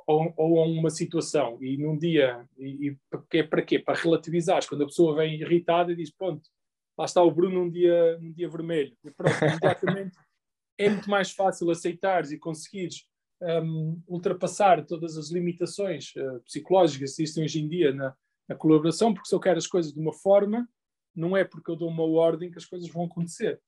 [0.07, 3.79] ou, ou a uma situação, e num dia, e, e para quê?
[3.79, 6.43] Para relativizar, quando a pessoa vem irritada e diz, pronto,
[6.99, 8.97] lá está o Bruno num dia, num dia vermelho.
[9.05, 10.17] E pronto, imediatamente
[10.79, 13.07] é muito mais fácil aceitares e conseguires
[13.41, 18.15] um, ultrapassar todas as limitações uh, psicológicas que existem hoje em dia na,
[18.49, 20.69] na, colaboração, porque se eu quero as coisas de uma forma,
[21.15, 23.61] não é porque eu dou uma ordem que as coisas vão acontecer.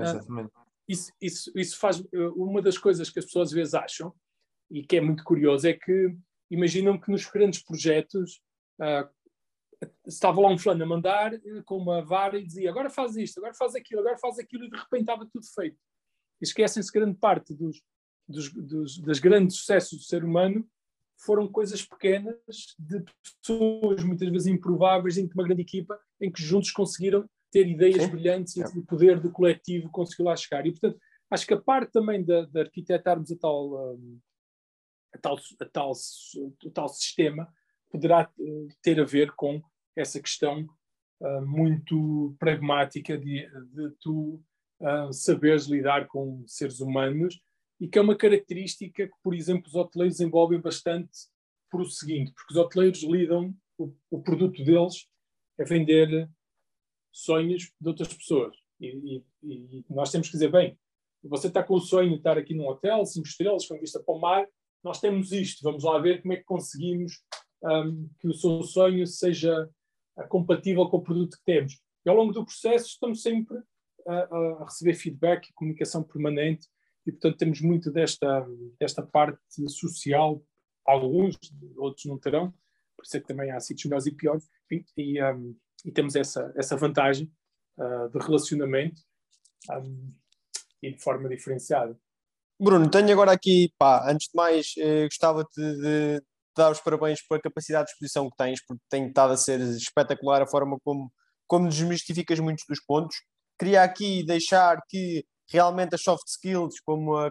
[0.00, 0.48] exatamente.
[0.48, 2.00] Uh, isso, isso, isso faz.
[2.00, 4.12] Uh, uma das coisas que as pessoas às vezes acham,
[4.74, 6.16] e que é muito curioso, é que
[6.50, 8.42] imaginam que nos grandes projetos,
[8.80, 9.08] uh,
[10.04, 13.38] estava lá um fulano a mandar eh, com uma vara e dizia agora faz isto,
[13.38, 15.76] agora faz aquilo, agora faz aquilo e de repente estava tudo feito.
[16.40, 17.82] Esquecem-se grande parte dos,
[18.26, 20.66] dos, dos, das grandes sucessos do ser humano
[21.18, 22.36] foram coisas pequenas
[22.78, 27.68] de pessoas muitas vezes improváveis dentro de uma grande equipa em que juntos conseguiram ter
[27.68, 28.10] ideias Sim.
[28.10, 30.66] brilhantes e o poder do coletivo conseguiu lá chegar.
[30.66, 30.98] E portanto
[31.30, 34.18] acho que a parte também de, de arquitetarmos a tal, um,
[35.14, 35.92] a tal, a tal,
[36.64, 37.48] o tal sistema
[37.90, 39.62] poderá eh, ter a ver com
[39.96, 40.66] essa questão
[41.20, 44.42] uh, muito pragmática de, de tu
[44.80, 47.40] uh, saberes lidar com seres humanos
[47.80, 51.12] e que é uma característica que, por exemplo, os hoteleiros desenvolvem bastante
[51.70, 55.08] por o seguinte, porque os hoteleiros lidam, o, o produto deles
[55.58, 56.28] é vender
[57.12, 58.56] sonhos de outras pessoas.
[58.80, 60.76] E, e, e, nós temos que dizer, bem,
[61.22, 64.14] você está com o sonho de estar aqui num hotel, cinco estrelas, com vista para
[64.14, 64.46] o mar,
[64.84, 67.22] nós temos isto, vamos lá ver como é que conseguimos
[67.62, 69.68] um, que o seu sonho seja
[70.28, 71.80] compatível com o produto que temos.
[72.04, 73.58] E ao longo do processo estamos sempre
[74.06, 74.14] a,
[74.60, 76.68] a receber feedback e comunicação permanente
[77.06, 78.46] e, portanto, temos muito desta,
[78.78, 80.42] desta parte social,
[80.86, 81.38] alguns,
[81.76, 82.52] outros não terão,
[82.96, 86.14] por isso é que também há sítios melhores e piores, enfim, e, um, e, temos
[86.14, 87.30] essa, essa vantagem
[87.78, 89.02] uh, de relacionamento
[89.70, 90.14] um,
[90.82, 91.98] e de forma diferenciada.
[92.64, 96.22] Bruno, tenho agora aqui, pá, antes de mais, eh, gostava de, de,
[96.56, 100.40] dar os parabéns pela capacidade de exposição que tens, porque tem estado a ser espetacular
[100.40, 101.12] a forma como,
[101.46, 103.16] como desmistificas muitos dos pontos.
[103.58, 107.30] Queria aqui deixar que realmente as soft skills, como a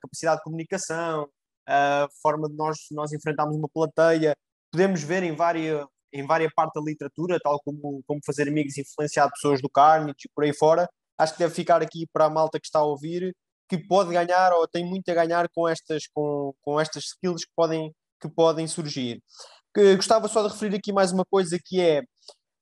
[0.00, 1.28] capacidade de comunicação,
[1.66, 4.36] a forma de nós, nós enfrentarmos uma plateia,
[4.70, 8.82] podemos ver em várias, em várias partes da literatura, tal como, como fazer amigos e
[8.82, 10.88] influenciar pessoas do Carnage e por aí fora.
[11.18, 13.34] Acho que deve ficar aqui para a malta que está a ouvir,
[13.68, 17.52] que pode ganhar ou tem muito a ganhar com estas, com, com estas skills que
[17.54, 19.22] podem que podem surgir.
[19.96, 22.02] Gostava só de referir aqui mais uma coisa que é,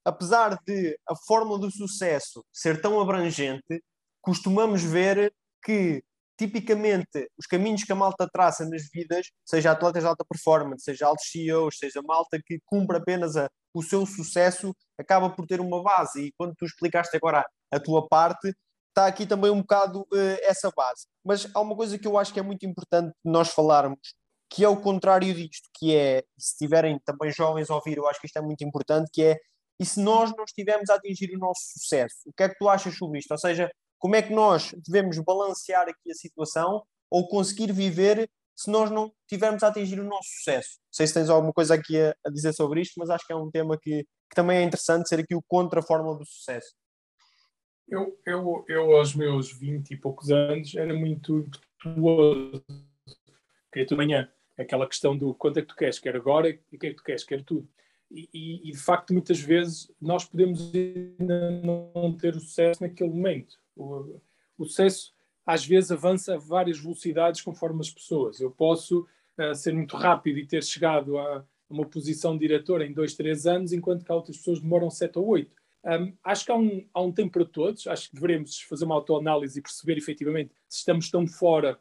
[0.04, 3.82] apesar de a fórmula do sucesso ser tão abrangente,
[4.20, 5.32] costumamos ver
[5.64, 6.02] que
[6.38, 11.06] tipicamente os caminhos que a malta traça nas vidas, seja atletas de alta performance, seja
[11.06, 15.82] altos CEOs, seja malta que cumpre apenas a, o seu sucesso, acaba por ter uma
[15.82, 16.26] base.
[16.26, 17.42] E quando tu explicaste agora
[17.72, 18.52] a tua parte,
[18.96, 21.06] está aqui também um bocado uh, essa base.
[21.22, 24.14] Mas há uma coisa que eu acho que é muito importante nós falarmos,
[24.50, 28.18] que é o contrário disto, que é, se tiverem também jovens a ouvir, eu acho
[28.18, 29.36] que isto é muito importante, que é
[29.78, 32.16] e se nós não estivermos a atingir o nosso sucesso.
[32.24, 33.30] O que é que tu achas sobre isto?
[33.30, 38.70] Ou seja, como é que nós devemos balancear aqui a situação ou conseguir viver se
[38.70, 40.78] nós não tivermos a atingir o nosso sucesso?
[40.78, 43.34] Não sei se tens alguma coisa aqui a, a dizer sobre isto, mas acho que
[43.34, 46.74] é um tema que, que também é interessante ser aqui o contra-fórmula do sucesso.
[47.88, 52.64] Eu, eu, eu, aos meus 20 e poucos anos, era muito impetuoso.
[53.72, 54.28] Queria tudo amanhã.
[54.58, 56.96] Aquela questão do quanto é que tu queres, quer agora, e o que é que
[56.96, 57.68] tu queres, quer tudo.
[58.10, 63.10] E, e, e, de facto, muitas vezes, nós podemos ainda não ter o sucesso naquele
[63.10, 63.56] momento.
[63.76, 64.20] O,
[64.58, 65.12] o sucesso,
[65.44, 68.40] às vezes, avança a várias velocidades conforme as pessoas.
[68.40, 69.06] Eu posso
[69.38, 73.46] uh, ser muito rápido e ter chegado a uma posição de diretor em dois, três
[73.46, 75.54] anos, enquanto que outras pessoas demoram sete ou oito.
[75.84, 78.96] Um, acho que há um, há um tempo para todos, acho que devemos fazer uma
[78.96, 81.78] autoanálise e perceber efetivamente se estamos tão fora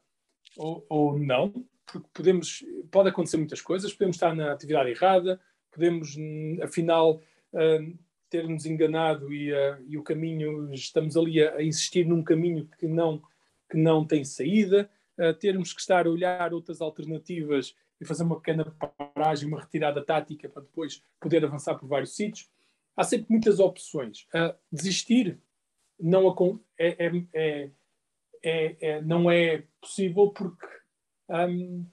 [0.58, 5.40] ou, ou não, porque podemos, pode acontecer muitas coisas, podemos estar na atividade errada,
[5.72, 7.22] podemos, hum, afinal,
[7.54, 7.98] uh,
[8.30, 12.88] ter-nos enganado e, uh, e, o caminho, estamos ali a, a, insistir num caminho que
[12.88, 13.22] não,
[13.70, 18.40] que não tem saída, uh, termos que estar a olhar outras alternativas e fazer uma
[18.40, 18.66] pequena
[19.16, 22.50] paragem, uma retirada tática para depois poder avançar por vários sítios
[22.96, 24.28] há sempre muitas opções.
[24.34, 25.40] Uh, desistir
[26.00, 26.36] não,
[26.78, 30.68] é, é, é, não é possível porque
[31.30, 31.86] um,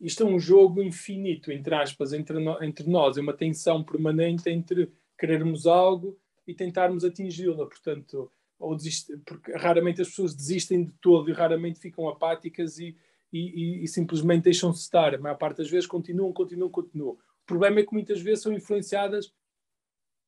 [0.00, 3.16] isto é um jogo infinito, entre aspas, entre, no, entre nós.
[3.16, 7.66] É uma tensão permanente entre querermos algo e tentarmos atingi-la.
[7.66, 12.96] Portanto, ou desistir, porque raramente as pessoas desistem de todo e raramente ficam apáticas e,
[13.32, 13.38] e,
[13.80, 15.14] e, e simplesmente deixam-se estar.
[15.14, 17.12] A maior parte das vezes continuam, continuam, continuam.
[17.12, 19.32] O problema é que muitas vezes são influenciadas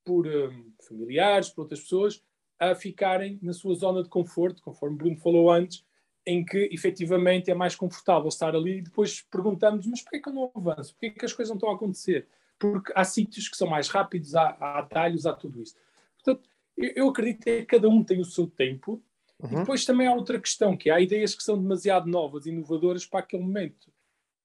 [0.04, 2.22] por um, familiares, por outras pessoas,
[2.58, 5.84] a ficarem na sua zona de conforto, conforme Bruno falou antes,
[6.26, 10.32] em que efetivamente é mais confortável estar ali e depois perguntamos, mas porquê que eu
[10.34, 10.92] não avanço?
[10.92, 12.28] Porquê que as coisas não estão a acontecer?
[12.58, 15.74] Porque há sítios que são mais rápidos, há, há atalhos, há tudo isso.
[16.22, 19.02] Portanto, eu, eu acredito que cada um tem o seu tempo.
[19.42, 19.52] Uhum.
[19.52, 23.20] E depois também há outra questão, que há ideias que são demasiado novas, inovadoras para
[23.20, 23.90] aquele momento.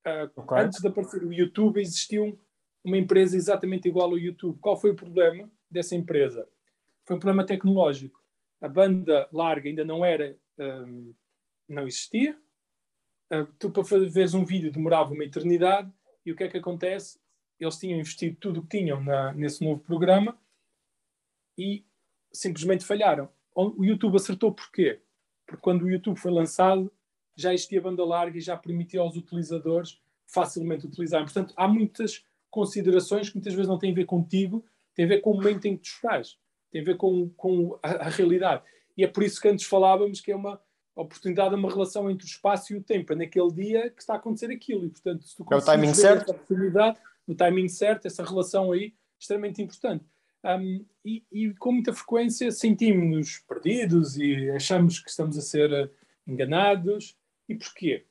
[0.08, 0.58] Uh, okay.
[0.60, 2.38] Antes de aparecer o YouTube, existiam
[2.86, 4.60] uma empresa exatamente igual ao YouTube.
[4.60, 6.48] Qual foi o problema dessa empresa?
[7.04, 8.24] Foi um problema tecnológico.
[8.62, 11.14] A banda larga ainda não era, um,
[11.68, 12.38] não existia.
[13.34, 15.92] Uh, tu para fazeres um vídeo demorava uma eternidade
[16.24, 17.20] e o que é que acontece?
[17.60, 20.38] Eles tinham investido tudo o que tinham na, nesse novo programa
[21.58, 21.84] e
[22.32, 23.30] simplesmente falharam.
[23.56, 25.02] O YouTube acertou porquê?
[25.48, 26.92] Porque quando o YouTube foi lançado
[27.36, 31.26] já existia banda larga e já permitia aos utilizadores facilmente utilizarem.
[31.26, 34.66] Portanto, há muitas considerações que muitas vezes não têm a ver contigo,
[34.96, 36.38] têm a ver com o momento em que tu estás,
[36.72, 38.64] têm a ver com, com a, a, realidade.
[38.98, 40.62] E é por isso que antes falávamos que é uma
[40.96, 43.12] oportunidade, uma relação entre o espaço e o tempo.
[43.12, 44.86] É naquele dia que está a acontecer aquilo.
[44.86, 46.32] E, portanto, se tu é o timing certo.
[46.32, 50.06] oportunidade, no timing certo, essa relação aí, extremamente importante.
[50.46, 55.90] Um, e, e, com muita frequência sentimos-nos perdidos e achamos que estamos a ser eh,
[56.26, 57.18] enganados.
[57.50, 58.06] E porquê?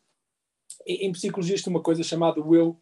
[0.86, 2.78] Em, em psicologia, é uma coisa chamada o eu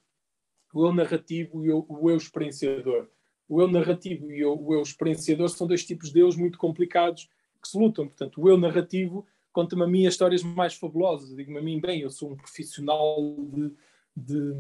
[0.73, 3.09] o eu narrativo e o, eu experienciador.
[3.49, 7.29] O eu narrativo e o, o eu experienciador são dois tipos de eus muito complicados
[7.61, 8.07] que se lutam.
[8.07, 11.37] Portanto, o eu narrativo conta-me a mim as histórias mais fabulosas.
[11.37, 13.73] Digo-me a mim, bem, eu sou um profissional de,
[14.17, 14.55] de,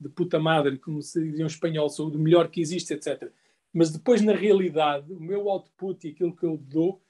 [0.00, 3.30] de puta madre, como se dizia em espanhol, sou o melhor que existe, etc.
[3.72, 7.02] Mas depois, na realidade, o meu output e aquilo que eu dou,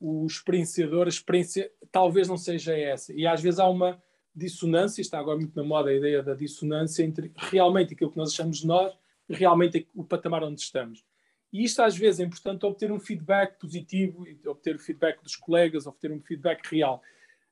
[0.00, 3.12] o experienciador, a experiência, talvez não seja essa.
[3.12, 4.02] E às vezes há uma
[4.34, 8.32] dissonância, está agora muito na moda a ideia da dissonância entre realmente aquilo que nós
[8.32, 8.92] achamos nós
[9.28, 11.04] e realmente o patamar onde estamos.
[11.52, 15.86] E isto às vezes é importante obter um feedback positivo, obter o feedback dos colegas,
[15.86, 17.02] obter um feedback real.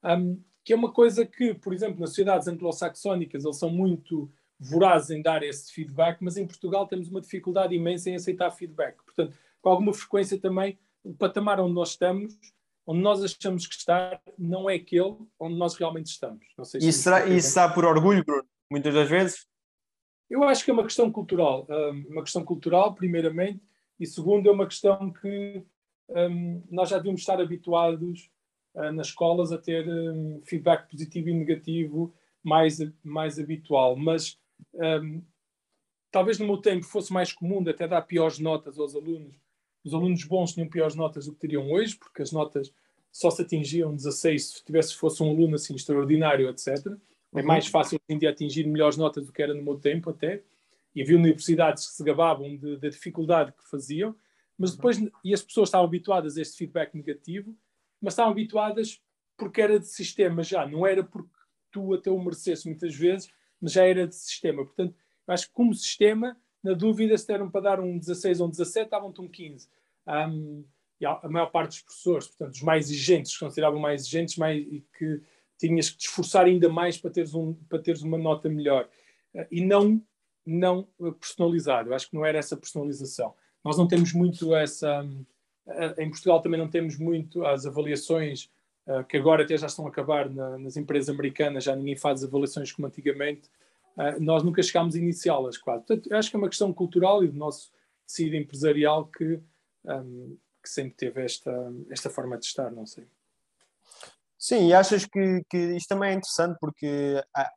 [0.05, 5.11] Um, que é uma coisa que, por exemplo, nas sociedades anglo-saxónicas eles são muito vorazes
[5.11, 8.97] em dar esse feedback, mas em Portugal temos uma dificuldade imensa em aceitar feedback.
[9.05, 12.38] Portanto, com alguma frequência também, o patamar onde nós estamos
[12.88, 16.42] onde nós achamos que estar não é aquele onde nós realmente estamos.
[16.64, 18.48] Se isso, será, isso será por orgulho, Bruno?
[18.70, 19.46] Muitas das vezes?
[20.31, 21.67] Eu acho que é uma questão cultural.
[21.69, 23.60] Um, uma questão cultural, primeiramente,
[24.00, 25.63] e segundo, é uma questão que
[26.08, 28.31] um, nós já devíamos estar habituados
[28.75, 33.96] uh, nas escolas a ter um, feedback positivo e negativo mais, mais habitual.
[33.96, 34.38] Mas
[36.10, 39.37] talvez no meu tempo fosse mais comum de até dar piores notas aos alunos
[39.85, 42.72] os alunos bons tinham piores notas do que teriam hoje, porque as notas
[43.10, 46.68] só se atingiam 16 se tivesse fosse um aluno assim extraordinário, etc.
[47.35, 47.46] É uhum.
[47.46, 50.42] mais fácil hoje em dia atingir melhores notas do que era no meu tempo até.
[50.94, 54.14] E havia universidades que se gabavam da dificuldade que faziam,
[54.56, 57.56] mas depois, e as pessoas estavam habituadas a este feedback negativo,
[58.00, 59.00] mas estavam habituadas
[59.37, 61.31] porque era de sistema já, não era porque
[61.70, 64.64] tu até o merecesse muitas vezes, mas já era de sistema.
[64.64, 64.94] Portanto,
[65.26, 68.50] eu acho que como sistema na dúvida se deram para dar um 16 ou um
[68.50, 69.69] 17, davam-te um 15.
[70.06, 70.65] Um,
[71.00, 74.59] e a maior parte dos professores, portanto, os mais exigentes, que consideravam mais exigentes, mais,
[74.59, 75.21] e que
[75.56, 78.88] tinhas que te esforçar ainda mais para teres, um, para teres uma nota melhor.
[79.35, 80.02] Uh, e não,
[80.44, 80.88] não
[81.21, 81.90] personalizado.
[81.90, 83.35] Eu acho que não era essa personalização.
[83.65, 85.04] Nós não temos muito essa.
[85.67, 88.50] Uh, em Portugal também não temos muito as avaliações,
[89.06, 92.73] que agora até já estão a acabar na, nas empresas americanas, já ninguém faz avaliações
[92.73, 93.50] como antigamente.
[94.21, 95.85] Nós nunca chegámos a iniciá-las, quase.
[95.85, 97.71] Portanto, acho que é uma questão cultural e do nosso
[98.07, 99.40] tecido empresarial que.
[99.85, 101.51] Um, que sempre teve esta,
[101.90, 103.07] esta forma de estar, não sei.
[104.38, 107.51] Sim, e achas que, que isto também é interessante porque ah,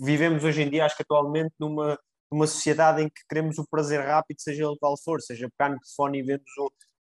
[0.00, 1.98] vivemos hoje em dia, acho que atualmente, numa,
[2.32, 5.78] numa sociedade em que queremos o prazer rápido, seja ele qual for, seja pegar no
[5.78, 6.50] telefone e vermos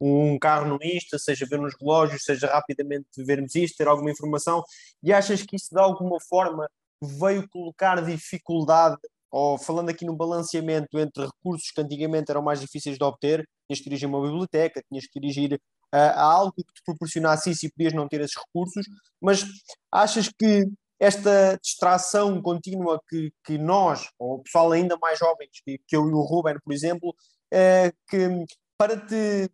[0.02, 4.12] um, um carro no Insta, seja ver nos relógios, seja rapidamente vermos isto, ter alguma
[4.12, 4.64] informação,
[5.04, 6.68] e achas que isso de alguma forma
[7.02, 8.97] veio colocar dificuldade
[9.32, 13.80] ou falando aqui no balanceamento entre recursos que antigamente eram mais difíceis de obter, tinhas
[13.80, 17.72] que dirigir uma biblioteca, tinhas que dirigir uh, a algo que te proporcionasse isso e
[17.72, 18.86] podias não ter esses recursos,
[19.22, 19.45] mas
[19.91, 20.68] achas que
[21.00, 26.10] esta distração contínua que, que nós, ou o pessoal ainda mais jovens, que, que eu
[26.10, 28.45] e o Ruben, por exemplo, uh, que
[28.78, 29.50] para te,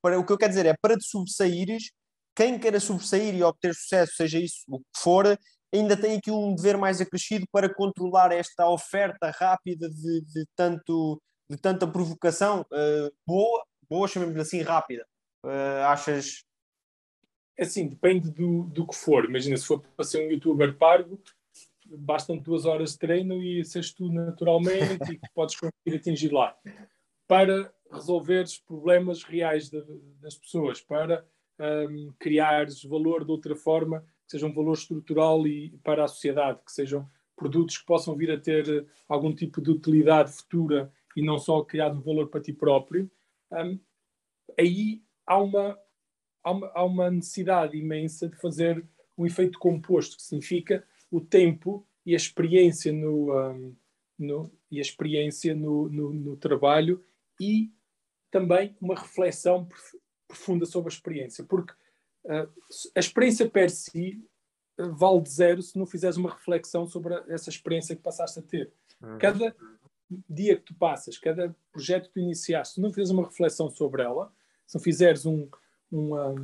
[0.00, 1.90] para, o que eu quero dizer é, para te sobressaíres,
[2.34, 5.38] quem queira sobressair e obter sucesso, seja isso o que for,
[5.72, 11.20] ainda tem aqui um dever mais acrescido para controlar esta oferta rápida de, de tanto,
[11.50, 15.06] de tanta provocação uh, boa, boa, chamemos assim, rápida.
[15.44, 16.44] Uh, achas?
[17.58, 19.24] É assim, depende do, do que for.
[19.24, 21.20] Imagina, se for para ser um youtuber pago,
[21.86, 26.56] bastam duas horas de treino e seres tu naturalmente e podes conseguir atingir lá.
[27.26, 29.82] Para resolveres problemas reais de,
[30.20, 31.24] das pessoas, para
[31.58, 36.08] um, ehm, criares valor de outra forma, que seja um valor estrutural e para a
[36.08, 40.92] sociedade, que sejam produtos que possam vir a ter eh, algum tipo de utilidade futura
[41.14, 43.10] e não só criar um valor para ti próprio,
[43.52, 43.78] um,
[44.58, 45.78] aí há uma,
[46.42, 48.84] há uma, há uma necessidade imensa de fazer
[49.16, 53.76] um efeito composto, que significa o tempo e a experiência no, um,
[54.18, 57.02] no e a experiência no, no, no, trabalho
[57.40, 57.72] e
[58.30, 59.68] também uma reflexão
[60.26, 61.72] profunda sobre a experiência, porque
[62.28, 64.22] a experiência per si
[64.78, 68.42] uh, vale de zero se não fizeres uma reflexão sobre essa experiência que passaste a
[68.42, 68.72] ter.
[69.02, 69.18] Uhum.
[69.18, 69.54] Cada
[70.28, 74.02] dia que tu passas, cada projeto que tu iniciaste, se não fizeres uma reflexão sobre
[74.02, 74.32] ela,
[74.66, 75.48] se não fizeres um,
[75.90, 76.34] uma,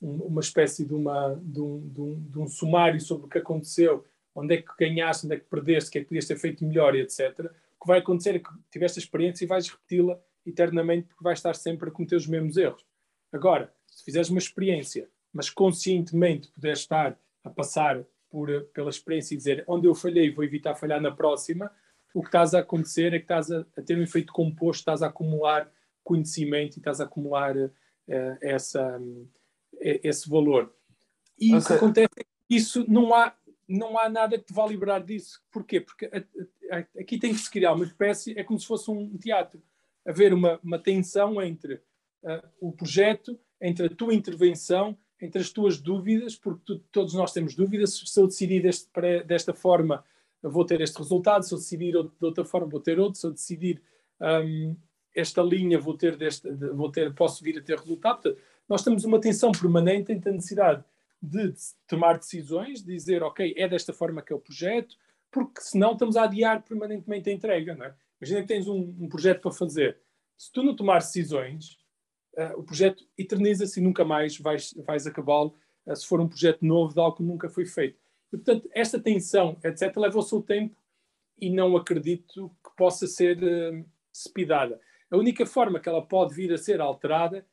[0.00, 4.04] uma espécie de, uma, de, um, de, um, de um sumário sobre o que aconteceu,
[4.34, 6.64] onde é que ganhaste, onde é que perdeste, o que é que podias ter feito
[6.64, 10.18] melhor e etc., o que vai acontecer é que tiveste a experiência e vais repeti-la
[10.44, 12.84] eternamente porque vais estar sempre a cometer os mesmos erros.
[13.32, 19.36] Agora, se fizeres uma experiência, mas conscientemente puderes estar a passar por, pela experiência e
[19.36, 21.70] dizer onde eu falhei, vou evitar falhar na próxima,
[22.14, 25.02] o que estás a acontecer é que estás a, a ter um efeito composto, estás
[25.02, 25.70] a acumular
[26.02, 27.70] conhecimento e estás a acumular uh,
[28.40, 29.28] essa, uh,
[29.74, 30.74] esse valor.
[31.38, 31.58] E okay.
[31.58, 33.36] o que acontece é que isso não há,
[33.68, 35.42] não há nada que te vá liberar disso.
[35.52, 35.82] Porquê?
[35.82, 39.18] Porque a, a, aqui tem que se criar uma espécie, é como se fosse um
[39.18, 39.62] teatro.
[40.06, 45.78] Haver uma, uma tensão entre uh, o projeto, entre a tua intervenção, entre as tuas
[45.80, 48.02] dúvidas, porque tu, todos nós temos dúvidas.
[48.04, 48.88] Se eu decidir deste,
[49.26, 50.04] desta forma,
[50.42, 53.32] vou ter este resultado, se eu decidir de outra forma, vou ter outro, se eu
[53.32, 53.82] decidir
[54.20, 54.76] um,
[55.14, 58.22] esta linha, vou ter, deste, vou ter, posso vir a ter resultado.
[58.22, 60.84] Portanto, nós temos uma tensão permanente entre a necessidade
[61.22, 61.54] de
[61.86, 64.96] tomar decisões, de dizer, ok, é desta forma que é o projeto,
[65.30, 67.74] porque senão estamos a adiar permanentemente a entrega.
[67.74, 67.94] Não é?
[68.20, 69.98] Imagina que tens um, um projeto para fazer.
[70.36, 71.78] Se tu não tomar decisões,
[72.56, 75.54] o projeto eterniza-se e nunca mais vais, vais acabá-lo
[75.86, 77.98] uh, se for um projeto novo de algo que nunca foi feito.
[78.32, 80.76] E, portanto, esta tensão, etc., leva o seu tempo
[81.40, 84.80] e não acredito que possa ser uh, cepidada.
[85.10, 87.46] A única forma que ela pode vir a ser alterada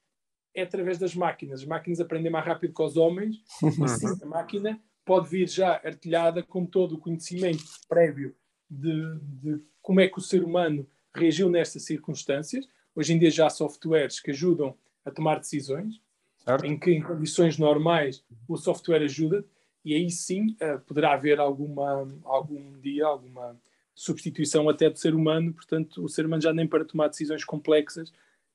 [0.55, 1.61] é através das máquinas.
[1.61, 5.73] As máquinas aprendem mais rápido que os homens, e sim, a máquina pode vir já
[5.83, 8.35] artilhada com todo o conhecimento prévio
[8.69, 12.65] de, de como é que o ser humano reagiu nestas circunstâncias.
[12.95, 14.75] Hoje em dia já há softwares que ajudam
[15.05, 16.01] a tomar decisões,
[16.37, 16.65] certo.
[16.65, 19.45] em que em condições normais o software ajuda
[19.83, 23.59] e aí sim uh, poderá haver alguma, algum dia, alguma
[23.93, 28.09] substituição até do ser humano, portanto, o ser humano já nem para tomar decisões complexas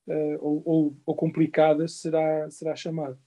[0.07, 3.19] uh, ou, ou, ou, complicadas será, será chamado.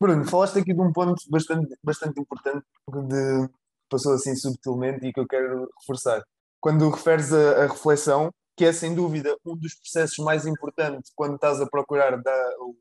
[0.00, 3.48] Bruno, falaste aqui de um ponto bastante, bastante importante que
[3.88, 6.22] passou assim subtilmente e que eu quero reforçar.
[6.60, 11.34] Quando referes a, a, reflexão, que é sem dúvida um dos processos mais importantes quando
[11.34, 12.76] estás a procurar da, o,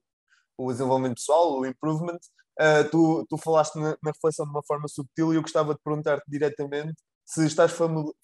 [0.57, 2.19] o desenvolvimento pessoal, o improvement,
[2.59, 5.79] Uh, tu, tu falaste na, na, reflexão de uma forma subtil e eu gostava de
[5.83, 7.71] perguntar-te diretamente se estás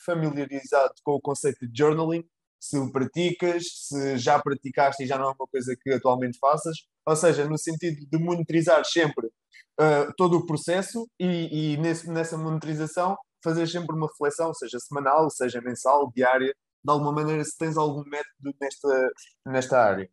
[0.06, 2.24] familiarizado com o conceito de journaling
[2.60, 6.78] se o praticas, se já praticaste e já não é uma coisa que atualmente faças,
[7.06, 12.38] ou seja, no sentido de monitorizar sempre uh, todo o processo e, e nesse, nessa
[12.38, 16.54] monitorização fazer sempre uma reflexão, seja semanal, seja mensal, diária,
[16.88, 19.12] de alguma maneira, se tens algum método nesta,
[19.46, 20.10] nesta área.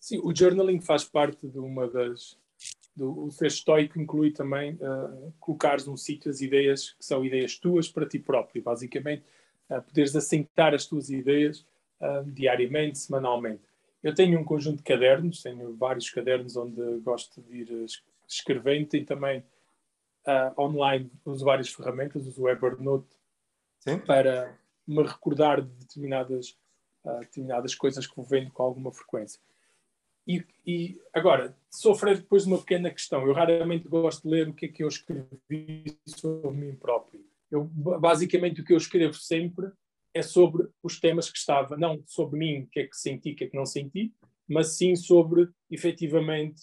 [0.00, 2.38] Sim, o journaling faz parte de uma das.
[2.94, 7.58] Do, o ser estoico inclui também uh, colocares num sítio as ideias que são ideias
[7.58, 9.24] tuas para ti próprio, basicamente,
[9.68, 11.66] uh, poderes assentar as tuas ideias
[12.00, 13.62] uh, diariamente, semanalmente.
[14.02, 17.86] Eu tenho um conjunto de cadernos, tenho vários cadernos onde gosto de ir
[18.26, 23.08] escrevendo, tenho também uh, online, uso várias ferramentas, uso o Evernote
[23.80, 23.98] Sim.
[23.98, 24.56] para
[24.86, 26.56] me recordar de determinadas,
[27.04, 29.40] uh, determinadas coisas que vou vendo com alguma frequência.
[30.26, 33.24] E, e, agora, sofrer depois de uma pequena questão.
[33.24, 37.24] Eu raramente gosto de ler o que é que eu escrevi sobre mim próprio.
[37.48, 39.70] Eu, basicamente, o que eu escrevo sempre
[40.12, 43.36] é sobre os temas que estava, não sobre mim, o que é que senti, o
[43.36, 44.12] que é que não senti,
[44.48, 46.62] mas sim sobre, efetivamente,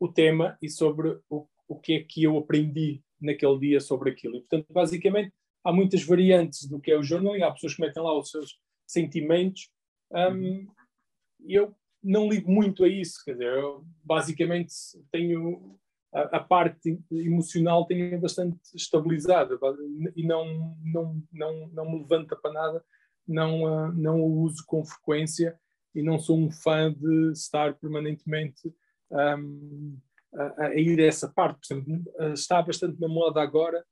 [0.00, 4.36] o tema e sobre o, o que é que eu aprendi naquele dia sobre aquilo.
[4.36, 5.32] E, portanto, basicamente,
[5.64, 8.58] há muitas variantes do que é o journaling, há pessoas que metem lá os seus
[8.86, 9.70] sentimentos.
[10.10, 10.66] Um,
[11.46, 14.72] eu não ligo muito a isso, quer dizer, eu basicamente
[15.10, 15.78] tenho
[16.12, 19.58] a, a, parte emocional tenho bastante estabilizada
[20.14, 22.84] e não, não, não, não me levanta para nada,
[23.26, 25.58] não, uh, não o uso com frequência
[25.94, 28.74] e não sou um fã de estar permanentemente
[29.10, 29.96] um,
[30.34, 31.68] a, a, ir a essa parte.
[31.68, 33.84] Por exemplo, uh, está bastante na moda agora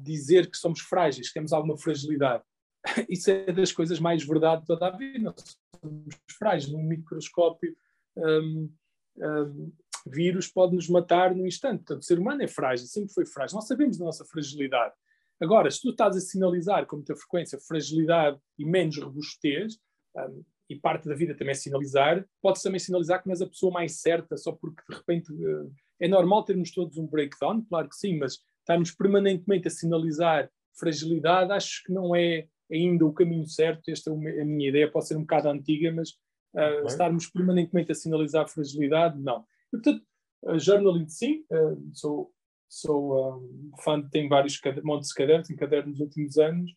[0.00, 2.42] dizer que somos frágeis, que temos alguma fragilidade.
[3.08, 5.18] Isso é das coisas mais verdade de toda a vida.
[5.18, 6.72] Nós somos frágeis.
[6.72, 7.76] Num microscópio,
[8.16, 8.72] um,
[9.18, 9.72] um,
[10.06, 11.78] vírus pode nos matar no instante.
[11.78, 13.56] Portanto, o ser humano é frágil, sempre foi frágil.
[13.56, 14.94] Nós sabemos da nossa fragilidade.
[15.40, 19.78] Agora, se tu estás a sinalizar com muita frequência fragilidade e menos robustez,
[20.16, 23.46] um, e parte da vida também é sinalizar, podes também sinalizar que não és a
[23.46, 27.88] pessoa mais certa, só porque de repente uh, é normal termos todos um breakdown, claro
[27.88, 28.38] que sim, mas
[28.68, 33.88] estarmos permanentemente a sinalizar fragilidade, acho que não é ainda o caminho certo.
[33.88, 36.10] Esta é a minha ideia, pode ser um bocado antiga, mas
[36.54, 39.44] uh, estarmos permanentemente a sinalizar fragilidade, não.
[39.68, 40.04] E, portanto,
[40.44, 42.30] uh, journaling, sim, uh, sou,
[42.68, 46.70] sou um, fã, tenho vários montes de cadernos, tenho cadernos nos últimos anos,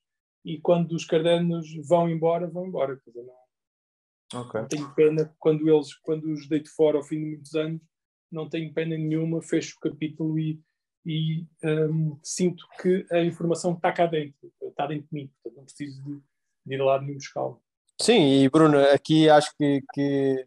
[0.46, 2.98] e quando os cadernos vão embora, vão embora.
[3.04, 3.28] Quer dizer,
[4.34, 4.62] não, okay.
[4.62, 7.82] não tenho pena quando eles, quando os deito fora ao fim de muitos anos,
[8.32, 10.60] não tenho pena nenhuma, fecho o capítulo e,
[11.06, 15.66] e um, sinto que a informação está cá dentro, está dentro de mim, portanto não
[15.66, 16.22] preciso de,
[16.66, 17.62] de ir lá nenhum buscá-lo.
[18.00, 20.46] Sim, e Bruno, aqui acho que, que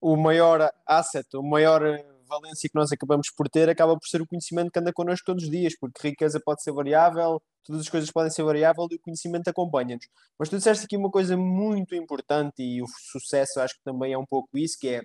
[0.00, 1.82] o maior asset, o maior
[2.28, 5.44] valência que nós acabamos por ter acaba por ser o conhecimento que anda connosco todos
[5.44, 9.00] os dias, porque riqueza pode ser variável, todas as coisas podem ser variáveis e o
[9.00, 10.06] conhecimento acompanha-nos.
[10.38, 14.18] Mas tu disseste aqui uma coisa muito importante e o sucesso acho que também é
[14.18, 15.02] um pouco isso, que é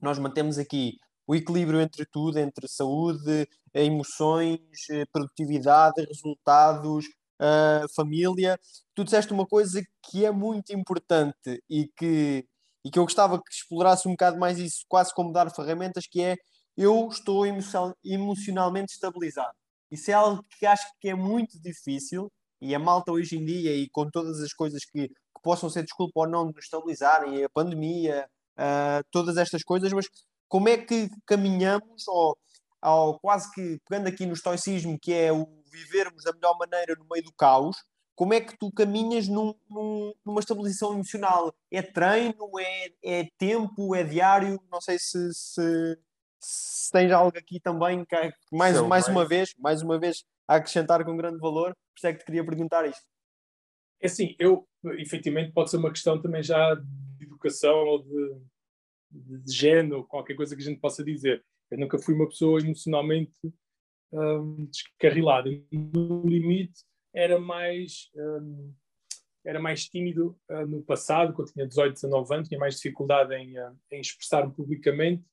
[0.00, 0.96] nós mantemos aqui
[1.26, 4.60] o equilíbrio entre tudo, entre saúde, emoções,
[4.90, 7.06] eh, produtividade, resultados,
[7.40, 8.58] uh, família.
[8.94, 12.46] Tu disseste uma coisa que é muito importante e que,
[12.84, 16.22] e que eu gostava que explorasse um bocado mais isso, quase como dar ferramentas, que
[16.22, 16.36] é
[16.76, 17.44] eu estou
[18.04, 19.54] emocionalmente estabilizado.
[19.90, 23.74] Isso é algo que acho que é muito difícil e a malta hoje em dia
[23.74, 27.44] e com todas as coisas que, que possam ser desculpa ou não de nos estabilizarem,
[27.44, 28.26] a pandemia,
[28.58, 30.06] uh, todas estas coisas, mas
[30.52, 32.36] como é que caminhamos ao,
[32.78, 37.06] ao quase que pegando aqui no estoicismo, que é o vivermos da melhor maneira no
[37.10, 37.78] meio do caos,
[38.14, 41.54] como é que tu caminhas num, num, numa estabilização emocional?
[41.70, 42.50] É treino?
[42.60, 43.94] É, é tempo?
[43.94, 44.62] É diário?
[44.70, 45.98] Não sei se, se,
[46.38, 48.14] se tens algo aqui também que,
[48.52, 52.12] mais, mais uma vez, mais uma vez, a acrescentar com grande valor, por isso é
[52.12, 53.06] que te queria perguntar isto.
[54.02, 58.42] É assim, eu, efetivamente, pode ser uma questão também já de educação ou de,
[59.12, 61.44] de género, qualquer coisa que a gente possa dizer.
[61.70, 63.38] Eu nunca fui uma pessoa emocionalmente
[64.12, 65.50] um, descarrilada.
[65.70, 66.84] No limite,
[67.14, 68.74] era mais, um,
[69.44, 73.58] era mais tímido uh, no passado, quando tinha 18, 19 anos, tinha mais dificuldade em,
[73.58, 75.24] uh, em expressar-me publicamente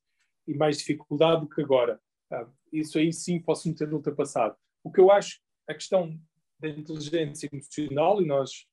[0.47, 1.99] e mais dificuldade do que agora.
[2.32, 4.55] Uh, isso aí sim posso-me ter ultrapassado.
[4.84, 6.19] O que eu acho, a questão
[6.59, 8.67] da inteligência emocional, e nós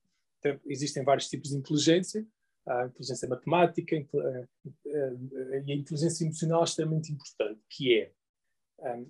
[0.67, 2.25] existem vários tipos de inteligência,
[2.67, 8.13] a inteligência matemática e a inteligência emocional é extremamente importante, que é
[8.79, 9.09] um,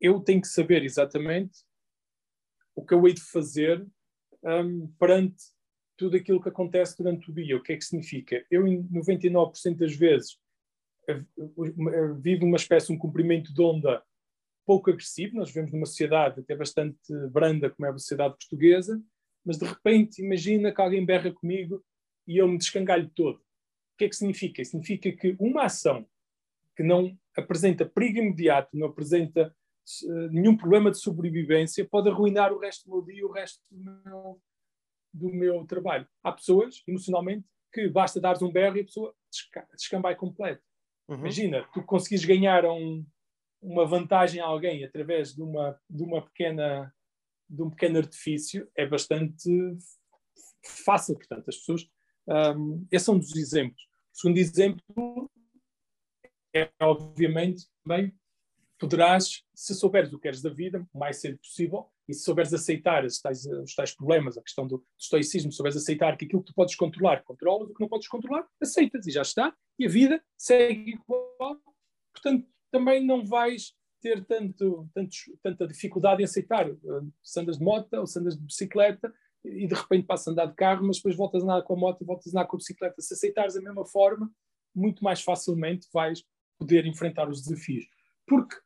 [0.00, 1.64] eu tenho que saber exatamente
[2.74, 3.86] o que eu hei de fazer
[4.42, 5.42] um, perante
[5.96, 7.56] tudo aquilo que acontece durante o dia.
[7.56, 8.42] O que é que significa?
[8.50, 10.38] Eu, em 99% das vezes,
[12.20, 14.02] vivo uma espécie um comprimento de onda
[14.64, 15.36] pouco agressivo.
[15.36, 16.98] Nós vivemos numa sociedade até bastante
[17.30, 19.02] branda, como é a sociedade portuguesa,
[19.44, 21.82] mas de repente imagina que alguém berra comigo
[22.26, 23.36] e eu me descangalho todo.
[23.36, 24.64] O que é que significa?
[24.64, 26.06] Significa que uma ação
[26.76, 29.54] que não apresenta perigo imediato, não apresenta
[30.04, 33.78] uh, nenhum problema de sobrevivência, pode arruinar o resto do meu dia, o resto do
[33.78, 34.42] meu,
[35.12, 36.06] do meu trabalho.
[36.22, 39.14] Há pessoas, emocionalmente, que basta dares um berro e a pessoa
[39.74, 40.62] descambai completo.
[41.08, 41.16] Uhum.
[41.18, 43.04] Imagina, tu conseguis ganhar um,
[43.60, 46.92] uma vantagem a alguém através de uma, de uma pequena
[47.50, 49.50] de um pequeno artifício é bastante
[50.64, 51.16] fácil.
[51.16, 51.90] Portanto, as pessoas.
[52.26, 53.82] Um, esse é um dos exemplos.
[54.14, 55.30] O segundo exemplo
[56.54, 58.14] é, obviamente, também
[58.78, 62.52] poderás, se souberes o que queres da vida, o mais cedo possível, e se souberes
[62.52, 66.24] aceitar os tais, os tais problemas, a questão do, do estoicismo, se souberes aceitar que
[66.24, 69.54] aquilo que tu podes controlar, controlas, o que não podes controlar, aceitas e já está,
[69.78, 71.60] e a vida segue igual.
[72.12, 74.88] Portanto, também não vais ter tanto,
[75.42, 76.66] tanta dificuldade em aceitar.
[77.22, 79.12] Se andas de moto ou se andas de bicicleta
[79.44, 81.76] e de repente passas a andar de carro, mas depois voltas a andar com a
[81.76, 83.00] moto e voltas a andar com a bicicleta.
[83.00, 84.30] Se aceitares a mesma forma,
[84.74, 86.22] muito mais facilmente vais
[86.58, 87.86] poder enfrentar os desafios.
[88.26, 88.56] Porque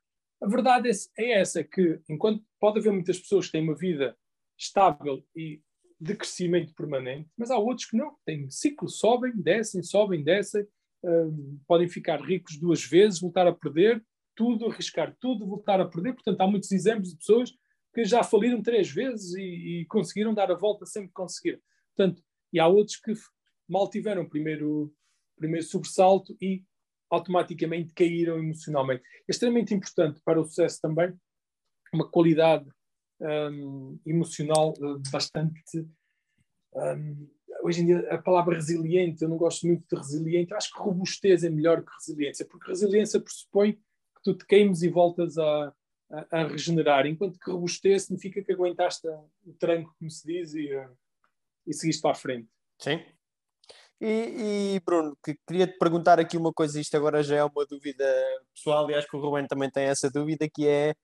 [0.42, 4.16] a verdade é, é essa, que enquanto pode haver muitas pessoas que têm uma vida
[4.58, 5.62] estável e
[6.00, 10.66] de crescimento permanente, mas há outros que não, têm ciclos, sobem, descem, sobem, descem,
[11.02, 14.04] um, podem ficar ricos duas vezes, voltar a perder
[14.34, 16.14] tudo, arriscar tudo, voltar a perder.
[16.14, 17.52] Portanto, há muitos exemplos de pessoas
[17.94, 21.60] que já faliram três vezes e, e conseguiram dar a volta sempre que conseguiram.
[21.96, 22.22] Portanto,
[22.52, 23.12] e há outros que
[23.68, 24.92] mal tiveram o primeiro,
[25.36, 26.62] primeiro sobressalto e
[27.10, 29.02] automaticamente caíram emocionalmente.
[29.28, 31.14] É extremamente importante para o sucesso também
[31.92, 32.68] uma qualidade
[33.20, 35.86] um, emocional uh, bastante
[36.74, 37.28] um,
[37.62, 41.44] hoje em dia a palavra resiliente, eu não gosto muito de resiliente, acho que robustez
[41.44, 43.78] é melhor que resiliência, porque resiliência pressupõe
[44.24, 45.72] tu te queimes e voltas a,
[46.10, 49.06] a, a regenerar, enquanto que robustez significa que aguentaste
[49.46, 50.90] o tranco, como se diz, e, uh,
[51.66, 52.48] e seguiste para a frente.
[52.78, 53.00] Sim.
[54.00, 57.64] E, e, Bruno, que queria te perguntar aqui uma coisa, isto agora já é uma
[57.64, 58.04] dúvida
[58.54, 60.94] pessoal, e acho que o Ruben também tem essa dúvida, que é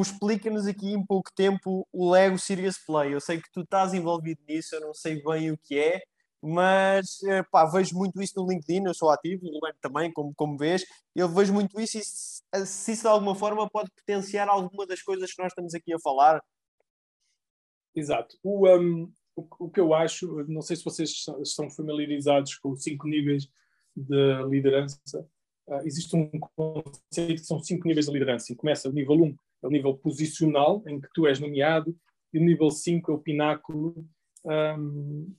[0.00, 3.14] explica-nos aqui em pouco tempo o Lego Serious Play.
[3.14, 6.02] Eu sei que tu estás envolvido nisso, eu não sei bem o que é,
[6.44, 10.58] mas eh, pá, vejo muito isso no LinkedIn, eu sou ativo, o também, como, como
[10.58, 10.84] vês,
[11.16, 15.00] eu vejo muito isso e se, se isso de alguma forma pode potenciar alguma das
[15.00, 16.42] coisas que nós estamos aqui a falar.
[17.94, 18.36] Exato.
[18.42, 22.82] O, um, o, o que eu acho, não sei se vocês estão familiarizados com os
[22.82, 23.48] cinco níveis
[23.96, 25.26] de liderança,
[25.66, 28.54] uh, existe um conceito que são cinco níveis de liderança.
[28.54, 31.96] Começa o nível 1, um, é o nível posicional, em que tu és nomeado,
[32.34, 34.06] e o nível 5 é o pináculo,
[34.44, 35.34] um,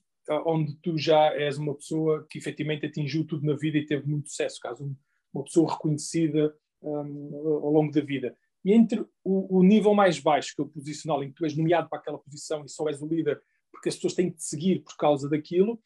[0.46, 4.30] onde tu já és uma pessoa que efetivamente atingiu tudo na vida e teve muito
[4.30, 4.96] sucesso, caso
[5.34, 8.36] uma pessoa reconhecida um, ao longo da vida.
[8.64, 11.56] E entre o, o, nível mais baixo, que é o posicional, em que tu és
[11.56, 14.44] nomeado para aquela posição e só és o líder porque as pessoas têm que te
[14.44, 15.80] seguir por causa daquilo,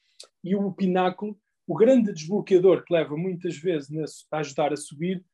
[0.44, 1.38] e o pináculo,
[1.68, 3.90] o grande desbloqueador que leva muitas vezes
[4.32, 5.26] a ajudar a subir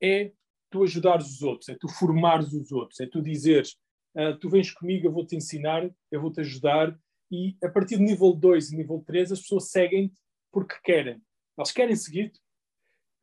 [0.00, 0.32] é
[0.70, 3.76] tu ajudares os outros, é tu formares os outros, é tu dizeres
[4.16, 6.98] uh, tu vens comigo, eu vou-te ensinar, eu vou-te ajudar,
[7.34, 10.20] e a partir do nível 2 e nível 3 as pessoas seguem-te
[10.52, 11.20] porque querem.
[11.56, 12.40] Elas querem seguir-te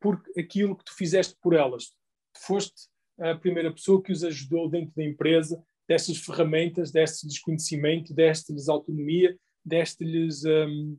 [0.00, 1.86] porque aquilo que tu fizeste por elas.
[2.34, 2.88] Tu foste
[3.18, 9.38] a primeira pessoa que os ajudou dentro da empresa, destas ferramentas, deste-lhes conhecimento, deste-lhes autonomia,
[9.64, 10.98] deste-lhes um,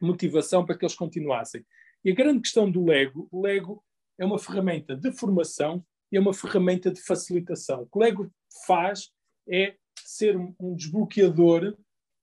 [0.00, 1.64] motivação para que eles continuassem.
[2.04, 3.82] E a grande questão do Lego, o Lego
[4.18, 7.82] é uma ferramenta de formação e é uma ferramenta de facilitação.
[7.82, 8.30] O que o Lego
[8.66, 9.10] faz
[9.48, 11.76] é ser um desbloqueador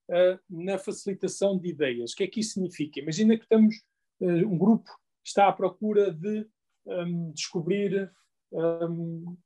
[0.10, 2.12] uh, na facilitação de ideias.
[2.12, 3.00] O que é que isso significa?
[3.00, 3.76] Imagina que estamos,
[4.22, 4.90] uh, um grupo
[5.24, 6.48] está à procura de
[6.86, 8.12] um, descobrir
[8.52, 9.38] um,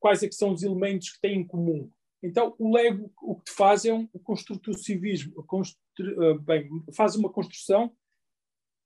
[0.00, 1.90] quais é que são os elementos que têm em comum.
[2.22, 7.92] Então, o Lego o que faz é um construtivismo, constru, uh, bem, faz uma construção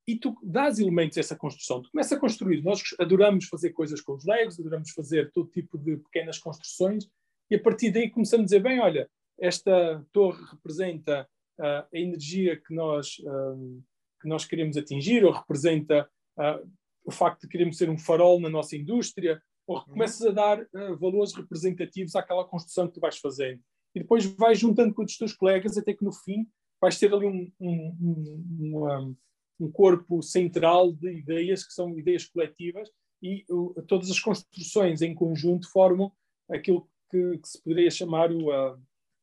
[0.07, 1.83] e tu dás elementos a essa construção.
[1.83, 2.63] Tu começas a construir.
[2.63, 7.09] Nós adoramos fazer coisas com os Legos, adoramos fazer todo tipo de pequenas construções,
[7.51, 11.29] e a partir daí começamos a dizer: bem, olha, esta torre representa
[11.59, 13.83] uh, a energia que nós, uh,
[14.21, 16.09] que nós queremos atingir, ou representa
[16.39, 16.71] uh,
[17.05, 19.85] o facto de queremos ser um farol na nossa indústria, ou uhum.
[19.85, 20.67] começas a dar
[20.99, 23.61] valores representativos àquela construção que tu vais fazendo.
[23.95, 26.47] E depois vais juntando com os teus colegas até que no fim
[26.81, 29.17] vais ter ali um, um, um, um
[29.59, 32.91] um corpo central de ideias que são ideias coletivas
[33.23, 36.13] e uh, todas as construções em conjunto formam
[36.51, 38.79] aquilo que, que se poderia chamar o, uh,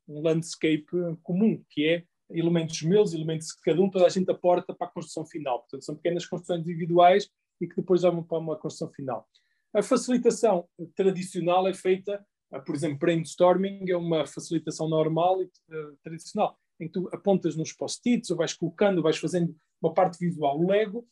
[0.08, 0.86] um landscape
[1.22, 4.92] comum, que é elementos meus, elementos de cada um, toda a gente aporta para a
[4.92, 5.60] construção final.
[5.60, 7.30] Portanto, são pequenas construções individuais
[7.62, 9.28] e que depois levam para uma construção final.
[9.74, 12.24] A facilitação tradicional é feita
[12.62, 17.74] por exemplo, brainstorming é uma facilitação normal e uh, tradicional, em que tu apontas nos
[17.74, 20.60] post-its ou vais colocando, vais fazendo uma parte visual.
[20.60, 21.08] O Lego,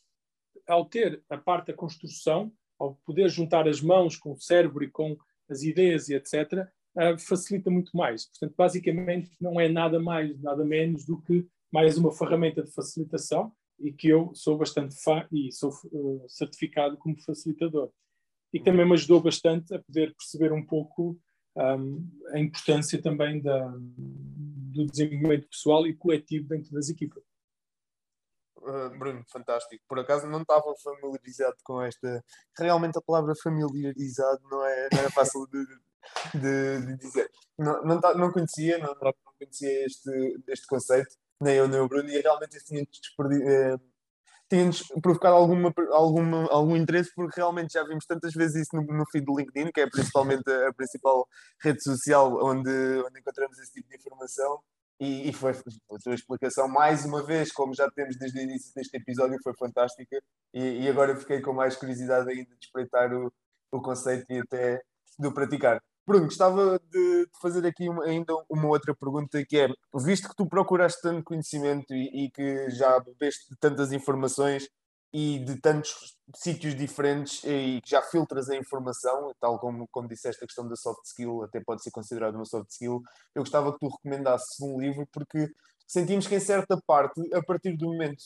[0.68, 4.90] ao ter a parte da construção, ao poder juntar as mãos com o cérebro e
[4.90, 5.16] com
[5.48, 6.66] as ideias e etc.,
[6.96, 8.26] uh, facilita muito mais.
[8.26, 13.52] Portanto, basicamente, não é nada mais, nada menos do que mais uma ferramenta de facilitação
[13.78, 17.90] e que eu sou bastante fã e sou uh, certificado como facilitador.
[18.52, 21.18] E que também me ajudou bastante a poder perceber um pouco
[21.56, 27.22] um, a importância também da, do desenvolvimento pessoal e coletivo dentro das equipas.
[28.96, 29.82] Bruno, fantástico.
[29.88, 32.24] Por acaso não estava familiarizado com esta.
[32.56, 35.66] Realmente a palavra familiarizado não é, não é fácil de,
[36.34, 37.30] de, de dizer.
[37.58, 41.88] Não, não, tá, não conhecia, não, não conhecia este, este conceito, nem eu nem o
[41.88, 43.76] Bruno, e realmente isso tinha eh,
[44.52, 49.04] tinha-nos provocado alguma, alguma, algum interesse, porque realmente já vimos tantas vezes isso no, no
[49.10, 51.26] feed do LinkedIn, que é principalmente a, a principal
[51.62, 54.60] rede social onde, onde encontramos esse tipo de informação.
[55.00, 58.72] E, e, foi a tua explicação, mais uma vez, como já temos desde o início
[58.74, 60.22] deste episódio, foi fantástica.
[60.54, 63.32] E, e agora fiquei com mais curiosidade ainda de espreitar o,
[63.72, 64.80] o conceito e até
[65.18, 65.82] de o praticar.
[66.06, 70.46] Bruno, gostava de, fazer aqui uma, ainda uma outra pergunta que é, visto que tu
[70.46, 74.68] procuraste tanto conhecimento e, e que já bebeste tantas informações
[75.12, 80.42] e de tantos sítios diferentes e que já filtras a informação, tal como, como disseste
[80.42, 83.00] a questão da soft skill, até pode ser considerado uma soft skill,
[83.34, 85.48] eu gostava que tu recomendasses um livro porque
[85.86, 88.24] sentimos que em certa parte, a partir do momento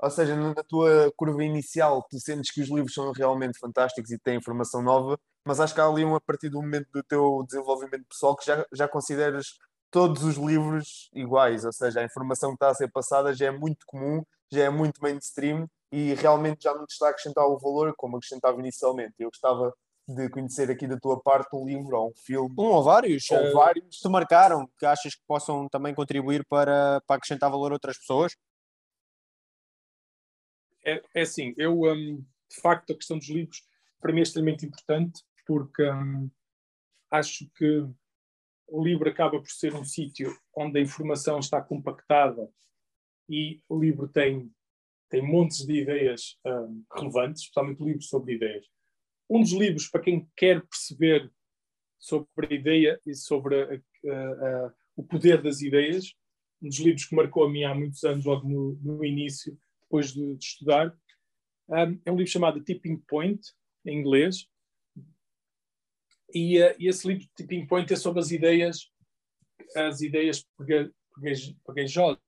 [0.00, 4.18] ou seja, na tua curva inicial, tu sentes que os livros são realmente fantásticos e
[4.18, 5.18] têm informação nova,
[5.48, 8.44] mas acho que há ali um a partir do momento do teu desenvolvimento pessoal que
[8.44, 9.58] já, já consideras
[9.90, 13.50] todos os livros iguais, ou seja, a informação que está a ser passada já é
[13.50, 14.22] muito comum,
[14.52, 18.18] já é muito mainstream e realmente já não te está a acrescentar o valor como
[18.18, 19.14] acrescentava inicialmente.
[19.18, 19.72] Eu gostava
[20.06, 22.54] de conhecer aqui da tua parte um livro ou um filme.
[22.58, 23.30] Um ou vários.
[23.30, 23.96] Ou uh, vários.
[23.96, 28.36] Te marcaram, que achas que possam também contribuir para, para acrescentar valor a outras pessoas?
[30.84, 33.62] É, é assim, eu, um, de facto, a questão dos livros
[33.98, 36.30] para mim é extremamente importante porque hum,
[37.10, 37.88] acho que
[38.66, 42.52] o livro acaba por ser um sítio onde a informação está compactada
[43.26, 44.52] e o livro tem,
[45.08, 48.66] tem montes de ideias hum, relevantes, especialmente livros sobre ideias.
[49.28, 51.32] Um dos livros para quem quer perceber
[51.98, 56.14] sobre a ideia e sobre a, a, a, o poder das ideias,
[56.60, 60.12] um dos livros que marcou a mim há muitos anos, logo no, no início, depois
[60.12, 60.94] de, de estudar,
[61.70, 63.40] um, é um livro chamado Tipping Point,
[63.86, 64.46] em inglês,
[66.32, 68.90] e, uh, e, esse livro de Tipping Point é sobre as ideias,
[69.76, 70.46] as ideias
[71.66, 72.20] pegajosas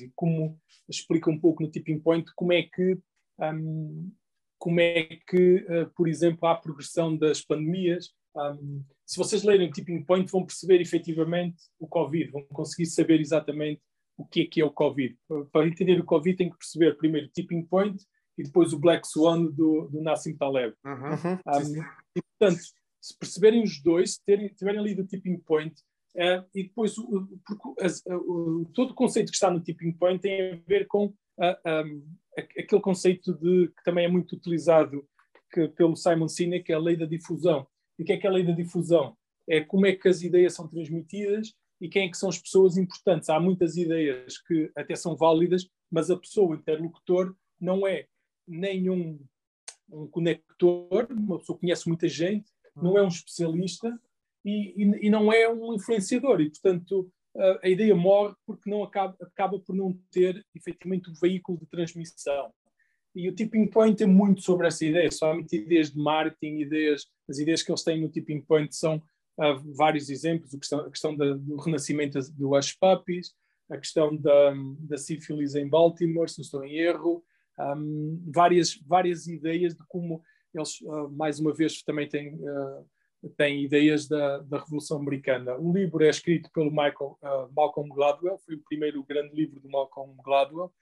[0.00, 2.98] e como explica um pouco no Tipping Point como é que,
[3.40, 4.12] um,
[4.58, 8.10] como é que uh, por exemplo, há a progressão das pandemias.
[8.34, 13.20] Um, se vocês lerem o Tipping Point, vão perceber efetivamente o Covid, vão conseguir saber
[13.20, 13.80] exatamente
[14.16, 15.16] o que é que é o Covid.
[15.52, 18.02] Para entender o Covid, tem que perceber primeiro o Tipping Point
[18.38, 20.74] e depois o Black Swan do, do Nassim Taleb.
[20.84, 21.34] Uhum.
[21.46, 21.84] Um,
[22.14, 22.62] e, portanto,
[23.06, 25.74] se perceberem os dois, terem, tiverem lido o tipping point,
[26.16, 27.28] uh, e depois o,
[27.80, 31.14] as, o, todo o conceito que está no tipping point tem a ver com uh,
[31.38, 32.04] ah, um,
[32.36, 35.06] aquele conceito de, que também é muito utilizado
[35.52, 37.66] que, pelo Simon Sinek, que é a lei da difusão.
[37.96, 39.16] E o que é que é a lei da difusão?
[39.48, 42.76] É como é que as ideias são transmitidas e quem é que são as pessoas
[42.76, 43.28] importantes.
[43.28, 48.06] Há muitas ideias que até são válidas, mas a pessoa, o interlocutor, não é
[48.46, 49.20] nenhum
[49.88, 52.50] um conector, uma pessoa conhece muita gente,
[52.82, 53.98] não é um especialista
[54.44, 56.40] e, e, e não é um influenciador.
[56.40, 61.14] E, portanto, a, a ideia morre porque não acaba, acaba por não ter efetivamente o
[61.14, 62.52] veículo de transmissão.
[63.14, 67.38] E o tipping point é muito sobre essa ideia, somente ideias de marketing, ideias, as
[67.38, 71.16] ideias que eles têm no tipping point são uh, vários exemplos, a questão, a questão
[71.16, 73.32] da, do renascimento do Hush Puppies,
[73.70, 77.24] a questão da, da sífilis em Baltimore, se não estou em erro,
[77.58, 80.22] um, várias, várias ideias de como
[80.58, 85.56] eles, uh, mais uma vez, também têm, uh, têm ideias da, da Revolução Americana.
[85.56, 89.68] O livro é escrito pelo Michael, uh, Malcolm Gladwell, foi o primeiro grande livro do
[89.68, 90.72] Malcolm Gladwell,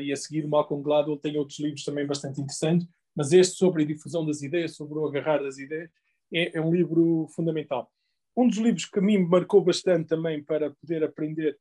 [0.00, 3.86] e a seguir Malcolm Gladwell tem outros livros também bastante interessantes, mas este sobre a
[3.86, 5.90] difusão das ideias, sobre o agarrar das ideias,
[6.30, 7.90] é, é um livro fundamental.
[8.36, 11.58] Um dos livros que a mim marcou bastante também para poder aprender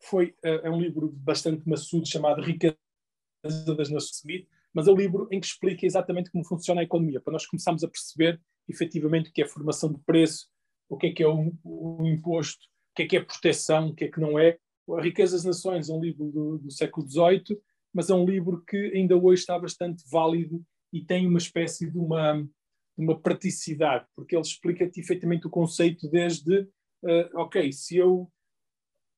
[0.00, 2.76] foi é um livro bastante maçudo chamado Riqueza
[3.76, 7.18] das Nações Unidas, mas é um livro em que explica exatamente como funciona a economia,
[7.18, 10.48] para nós começarmos a perceber efetivamente o que é formação de preço,
[10.86, 12.62] o que é que é o, o imposto,
[12.92, 14.58] o que é que é proteção, o que é que não é.
[14.90, 17.58] A Riqueza das Nações é um livro do, do século XVIII,
[17.90, 20.62] mas é um livro que ainda hoje está bastante válido
[20.92, 22.46] e tem uma espécie de uma
[22.98, 26.60] uma praticidade, porque ele explica-te efetivamente o conceito desde,
[27.02, 28.32] uh, ok, se eu,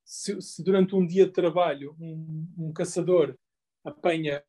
[0.04, 3.38] se, se, durante um dia de trabalho um, um caçador
[3.84, 4.42] apanha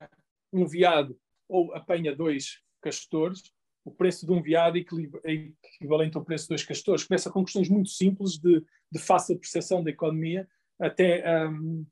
[0.51, 3.41] um veado ou apanha dois castores,
[3.83, 7.03] o preço de um veado é equivalente ao preço de dois castores.
[7.05, 10.47] Começa com questões muito simples de, de fácil percepção da economia
[10.79, 11.85] até, um,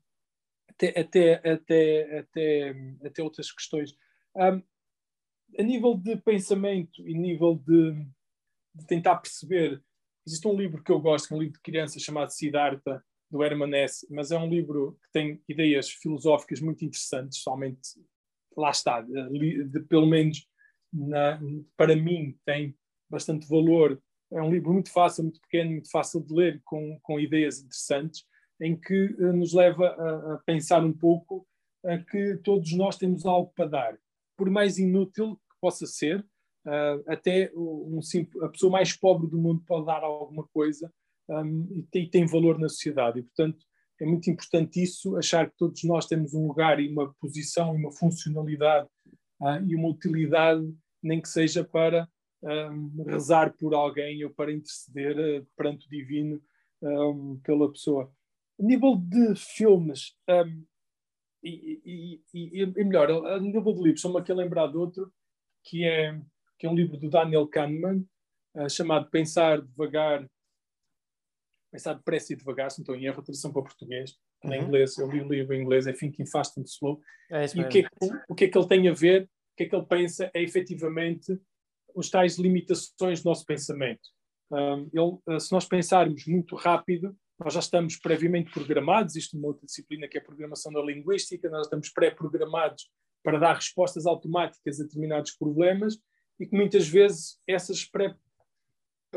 [0.68, 3.96] até, até, até, até, até outras questões.
[4.36, 4.62] Um,
[5.58, 7.92] a nível de pensamento e nível de,
[8.74, 9.82] de, tentar perceber,
[10.26, 13.74] existe um livro que eu gosto, é um livro de criança chamado Siddhartha, do Herman
[13.74, 17.98] Hesse, mas é um livro que tem ideias filosóficas muito interessantes, somente
[18.58, 20.46] lá está, de, de, pelo menos
[20.92, 21.40] na,
[21.76, 22.74] para mim tem
[23.08, 24.00] bastante valor.
[24.30, 28.24] É um livro muito fácil, muito pequeno, muito fácil de ler, com, com ideias interessantes,
[28.60, 31.46] em que uh, nos leva a, a, pensar um pouco
[31.84, 33.98] uh, que todos nós temos algo para dar.
[34.36, 36.20] Por mais inútil que possa ser,
[36.66, 38.00] uh, até um
[38.42, 40.92] a pessoa mais pobre do mundo pode dar alguma coisa
[41.28, 43.20] um, e, tem, e tem valor na sociedade.
[43.20, 43.64] E, portanto,
[44.00, 47.78] é muito importante isso, achar que todos nós temos um lugar e uma posição e
[47.78, 48.88] uma funcionalidade
[49.40, 50.72] uh, e uma utilidade,
[51.02, 52.08] nem que seja para
[52.42, 56.40] um, rezar por alguém ou para interceder uh, perante o divino
[56.80, 58.12] um, pela pessoa.
[58.60, 60.16] A nível de filmes,
[61.42, 65.12] e, e, e, e, melhor, a nível de livros, só-me aqui a lembrar de outro,
[65.64, 66.20] que é,
[66.58, 68.04] que é um livro do Daniel Kahneman,
[68.68, 70.28] chamado Pensar Devagar,
[71.70, 74.54] Pensar Depressa e Devagar, se não estou em erro, a tradução para português, uhum.
[74.54, 77.00] em inglês, eu li o livro em inglês, é Thinking Fast and Slow,
[77.30, 77.88] é e o que, é que,
[78.28, 80.42] o que é que ele tem a ver, o que é que ele pensa é
[80.42, 81.38] efetivamente
[81.94, 84.08] os tais limitações do nosso pensamento.
[84.50, 89.38] Um, ele, uh, se nós pensarmos muito rápido, nós já estamos previamente programados, isto é
[89.38, 92.90] uma outra disciplina que é a programação da linguística, nós estamos pré-programados
[93.22, 95.98] para dar respostas automáticas a determinados problemas
[96.40, 98.14] e que muitas vezes essas pré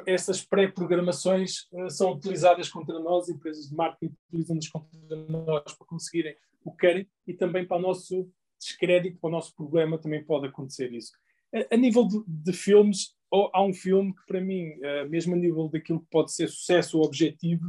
[0.05, 6.35] essas pré-programações uh, são utilizadas contra nós, empresas de marketing utilizam-nas contra nós para conseguirem
[6.63, 8.29] o que querem e também para o nosso
[8.59, 11.11] descrédito, para o nosso problema também pode acontecer isso.
[11.53, 15.37] A, a nível de, de, filmes, há um filme que para mim, uh, mesmo a
[15.37, 17.65] nível daquilo que pode ser sucesso ou objetivo,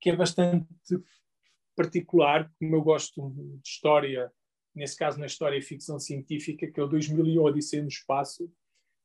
[0.00, 0.66] que é bastante
[1.76, 4.30] particular, como eu gosto de história,
[4.74, 8.50] nesse caso na história e ficção científica, que é o 2001 Odisseia no Espaço.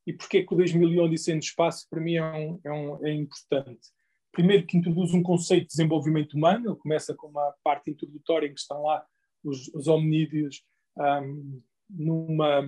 [0.07, 3.13] E porquê que o 2001 Odisseia no Espaço para mim é, um, é, um, é
[3.13, 3.89] importante?
[4.31, 8.53] Primeiro que introduz um conceito de desenvolvimento humano, ele começa com uma parte introdutória em
[8.53, 9.05] que estão lá
[9.43, 10.63] os, os hominídeos
[10.97, 12.61] um, numa,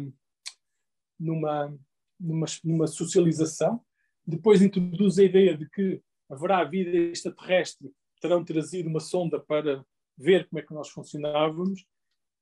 [1.18, 1.80] numa,
[2.20, 3.82] numa, numa socialização.
[4.28, 9.86] Depois introduz a ideia de que haverá vida extraterrestre terão trazido uma sonda para
[10.18, 11.86] ver como é que nós funcionávamos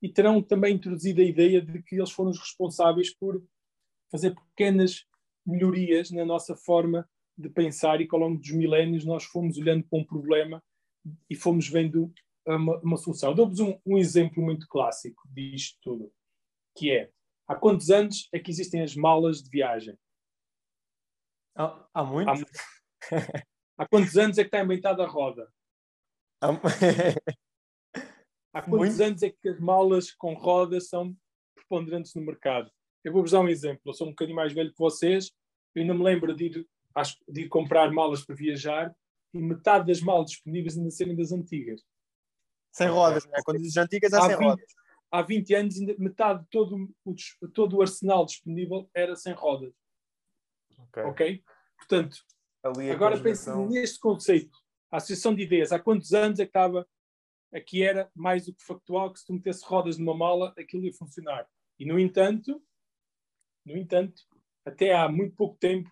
[0.01, 3.39] e terão também introduzido a ideia de que eles foram os responsáveis por
[4.11, 5.05] fazer pequenas
[5.45, 9.83] melhorias na nossa forma de pensar e que ao longo dos milénios nós fomos olhando
[9.83, 10.63] para um problema
[11.29, 12.11] e fomos vendo
[12.45, 13.33] uma, uma solução.
[13.33, 16.11] Dou-vos um, um, exemplo muito clássico disto tudo,
[16.75, 17.11] que é,
[17.47, 19.97] há quantos anos é que existem as malas de viagem?
[21.55, 22.29] Há, há muito?
[22.29, 25.47] Há, há quantos anos é que está inventada a roda?
[28.53, 29.03] Há quantos Muito?
[29.03, 31.15] anos é que as malas com rodas são
[31.55, 32.71] preponderantes no mercado?
[33.07, 33.81] Eu vou-vos dar um exemplo.
[33.85, 35.31] Eu sou um bocadinho mais velho que vocês.
[35.73, 36.67] Eu ainda me lembro de ir,
[37.29, 38.93] de ir comprar malas para viajar
[39.33, 41.81] e metade das malas disponíveis ainda serem das antigas.
[42.69, 43.39] Sem rodas, né?
[43.45, 44.65] quando dizes antigas é sem 20, rodas.
[45.09, 47.15] Há 20 anos, metade de todo o,
[47.53, 49.73] todo o arsenal disponível era sem rodas.
[50.77, 51.03] Ok?
[51.03, 51.43] okay?
[51.77, 52.17] Portanto,
[52.91, 54.57] agora pense neste conceito
[54.91, 56.85] a Associação de Ideias, há quantos anos é que estava
[57.53, 60.93] aqui era mais do que factual que se tu metesse rodas numa mala aquilo ia
[60.93, 61.47] funcionar.
[61.79, 62.61] E no entanto,
[63.67, 64.21] no entanto,
[64.65, 65.89] até há muito pouco tempo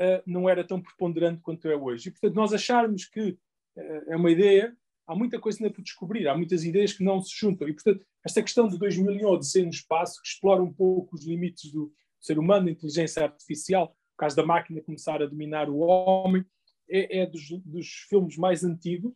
[0.00, 2.08] uh, não era tão preponderante quanto é hoje.
[2.08, 4.76] E portanto nós acharmos que uh, é uma ideia,
[5.06, 7.68] há muita coisa ainda por descobrir, há muitas ideias que não se juntam.
[7.68, 11.26] E portanto esta questão de 2001 de ser no espaço que explora um pouco os
[11.26, 15.78] limites do ser humano, da inteligência artificial, o caso da máquina começar a dominar o
[15.78, 16.44] homem,
[16.88, 19.12] é, é dos, dos, filmes mais antigos,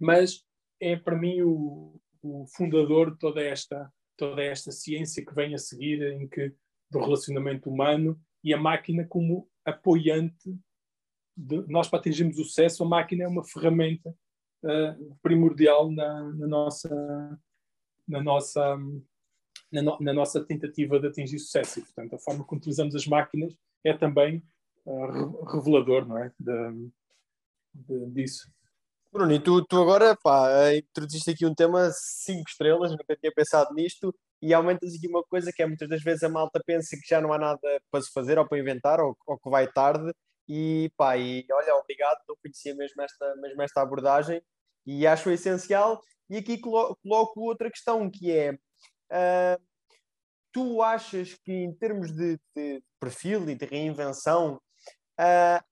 [0.00, 0.44] mas
[0.80, 5.58] é para mim o, o, fundador de toda esta, toda esta ciência que vem a
[5.58, 6.52] seguir, em que
[6.94, 10.56] do relacionamento humano e a máquina como apoiante.
[11.36, 14.14] De, nós, para atingirmos o sucesso, a máquina é uma ferramenta
[14.62, 17.40] uh, primordial na, na, nossa,
[18.06, 18.76] na, nossa,
[19.72, 21.80] na, no, na, nossa tentativa de atingir sucesso.
[21.80, 24.40] E, portanto, a forma como utilizamos as máquinas é também
[24.86, 26.32] uh, revelador não é?
[26.38, 26.90] De,
[27.74, 28.48] de, disso.
[29.12, 33.74] Bruno, e tu, tu agora pá, introduziste aqui um tema cinco estrelas, nunca tinha pensado
[33.74, 34.14] nisto.
[34.42, 37.20] E aumentas aqui uma coisa que é muitas das vezes a malta pensa que já
[37.20, 40.12] não há nada para se fazer ou para inventar ou, ou que vai tarde
[40.48, 44.42] e pá, e olha, obrigado, não conhecia mesmo esta, mesmo esta abordagem
[44.86, 46.00] e acho essencial.
[46.28, 49.62] E aqui colo coloco outra questão que é uh,
[50.52, 54.60] tu achas que em termos de, de perfil e de reinvenção
[55.20, 55.64] uh,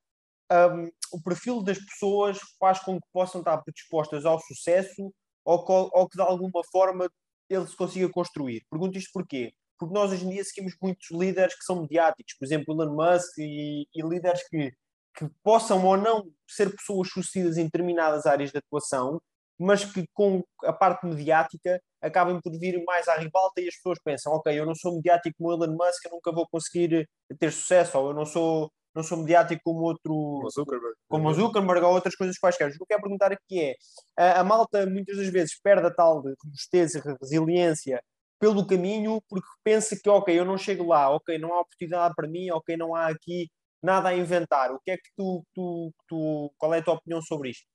[0.52, 5.12] um, o perfil das pessoas faz com que possam estar predispostas ao sucesso
[5.44, 7.10] ou, ou que de alguma forma
[7.52, 8.64] ele se consiga construir.
[8.70, 9.52] Pergunto isto porquê?
[9.78, 13.38] Porque nós hoje em dia seguimos muitos líderes que são mediáticos, por exemplo, Elon Musk
[13.38, 14.72] e, e líderes que,
[15.16, 19.20] que possam ou não ser pessoas sucedidas em determinadas áreas de atuação,
[19.58, 23.98] mas que com a parte mediática acabem por vir mais à ribalta e as pessoas
[24.04, 27.98] pensam, ok, eu não sou mediático como Elon Musk, eu nunca vou conseguir ter sucesso,
[27.98, 31.94] ou eu não sou não sou mediático como outro como Zuckerberg, como o Zuckerberg ou
[31.94, 32.68] outras coisas quaisquer.
[32.68, 33.76] O que eu quero perguntar aqui é
[34.16, 38.02] a, a malta muitas das vezes perde a tal de robustez e resiliência
[38.38, 42.28] pelo caminho porque pensa que ok, eu não chego lá, ok, não há oportunidade para
[42.28, 43.48] mim, ok, não há aqui
[43.82, 44.72] nada a inventar.
[44.72, 47.66] O que é que tu, tu, tu qual é a tua opinião sobre isto?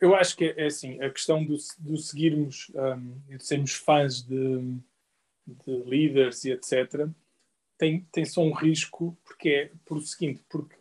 [0.00, 4.80] Eu acho que é assim, a questão do, do seguirmos um, de sermos fãs de,
[5.46, 7.08] de líderes e etc
[7.78, 10.76] tem, tem só um risco, porque é por o seguinte, porque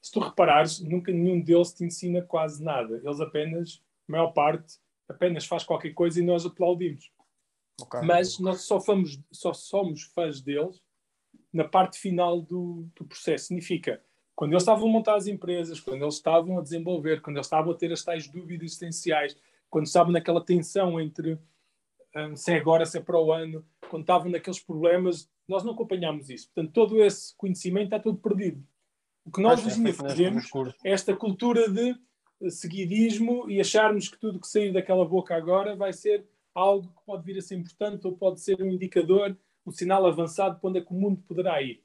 [0.00, 3.00] se tu reparares, nunca nenhum deles te ensina quase nada.
[3.04, 4.78] Eles apenas, a maior parte,
[5.08, 7.12] apenas faz qualquer coisa e nós aplaudimos.
[7.80, 8.00] Okay.
[8.02, 10.82] Mas nós só, fomos, só somos fãs deles
[11.52, 13.46] na parte final do, do processo.
[13.46, 14.02] Significa,
[14.34, 17.72] quando eles estavam a montar as empresas, quando eles estavam a desenvolver, quando eles estavam
[17.72, 19.36] a ter as tais dúvidas existenciais,
[19.68, 21.38] quando estavam naquela tensão entre
[22.16, 25.72] um, se é agora, se é para o ano, quando estavam naqueles problemas nós não
[25.72, 26.48] acompanhamos isso.
[26.54, 28.64] Portanto, todo esse conhecimento está todo perdido.
[29.24, 30.48] O que nós hoje fazemos
[30.84, 31.94] é esta cultura de
[32.48, 37.24] seguidismo e acharmos que tudo que sair daquela boca agora vai ser algo que pode
[37.24, 39.36] vir a ser importante ou pode ser um indicador,
[39.66, 41.82] um sinal avançado para onde é que o mundo poderá ir.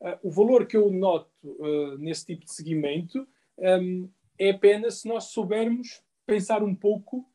[0.00, 5.08] Uh, o valor que eu noto uh, nesse tipo de seguimento um, é apenas se
[5.08, 7.30] nós soubermos pensar um pouco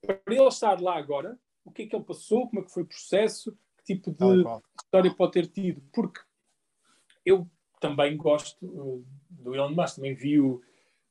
[0.00, 2.82] para ele estar lá agora, o que é que ele passou, como é que foi
[2.82, 4.44] o processo, tipo de
[4.82, 6.20] história pode ter tido, porque
[7.24, 7.46] eu
[7.80, 10.62] também gosto uh, do Elon Musk, também vi o,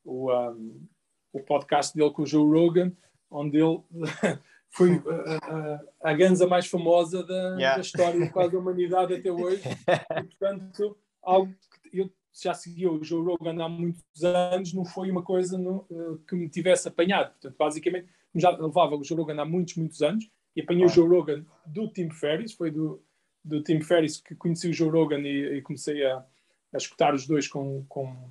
[0.04, 0.86] o, um,
[1.32, 2.92] o podcast dele com o Joe Rogan,
[3.30, 3.80] onde ele
[4.70, 7.76] foi a, a, a ganza mais famosa da, yeah.
[7.76, 9.62] da história quase da humanidade até hoje.
[9.66, 11.54] E, portanto, algo
[11.90, 15.86] que eu já seguia o Joe Rogan há muitos anos, não foi uma coisa no,
[15.90, 17.30] uh, que me tivesse apanhado.
[17.30, 20.86] Portanto, basicamente, já levava o Joe Rogan há muitos, muitos anos e apanhei ah.
[20.86, 23.02] o Joe Rogan do Tim Ferriss, foi do,
[23.44, 26.24] do Tim Ferriss que conheci o Joe Rogan e, e comecei a,
[26.72, 28.30] a escutar os dois com, com,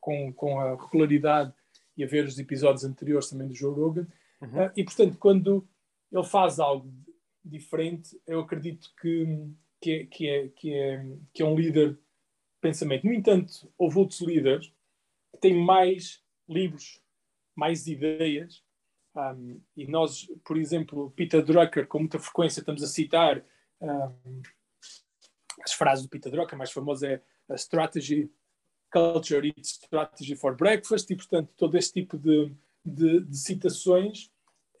[0.00, 1.52] com, com, a regularidade
[1.96, 4.06] e a ver os episódios anteriores também do Joe Rogan.
[4.40, 4.66] Uhum.
[4.66, 5.66] Uh, e, portanto, quando
[6.12, 6.92] ele faz algo
[7.44, 9.50] diferente, eu acredito que,
[9.80, 11.98] que, é, que, é, que, é, que é um líder de
[12.60, 13.04] pensamento.
[13.04, 14.72] No entanto, houve outros líderes
[15.32, 17.00] que têm mais livros,
[17.54, 18.62] mais ideias,
[19.16, 23.44] um, e nós, por exemplo, Peter Drucker, com muita frequência estamos a citar
[23.80, 24.42] um,
[25.62, 28.30] as frases do Peter Drucker, a mais famosa é a Strategy,
[28.90, 32.52] Culture e Strategy for Breakfast, e portanto todo este tipo de,
[32.84, 34.30] de, de citações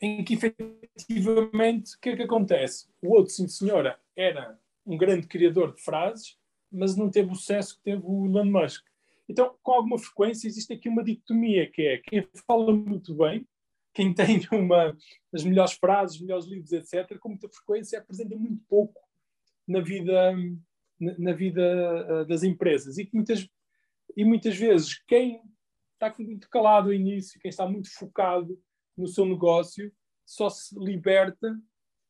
[0.00, 2.88] em que efetivamente o que é que acontece?
[3.00, 6.36] O outro, sim senhora, era um grande criador de frases,
[6.70, 8.84] mas não teve o sucesso que teve o Elon Musk.
[9.28, 13.46] Então, com alguma frequência, existe aqui uma dicotomia, que é quem fala muito bem
[13.94, 14.96] quem tem uma,
[15.32, 19.00] as melhores frases, os melhores livros, etc., com muita frequência apresenta muito pouco
[19.66, 20.32] na vida,
[21.00, 22.98] na, na vida uh, das empresas.
[22.98, 23.48] E, que muitas,
[24.16, 25.40] e muitas vezes quem
[25.94, 28.60] está muito calado ao início, quem está muito focado
[28.96, 29.92] no seu negócio,
[30.26, 31.56] só se liberta,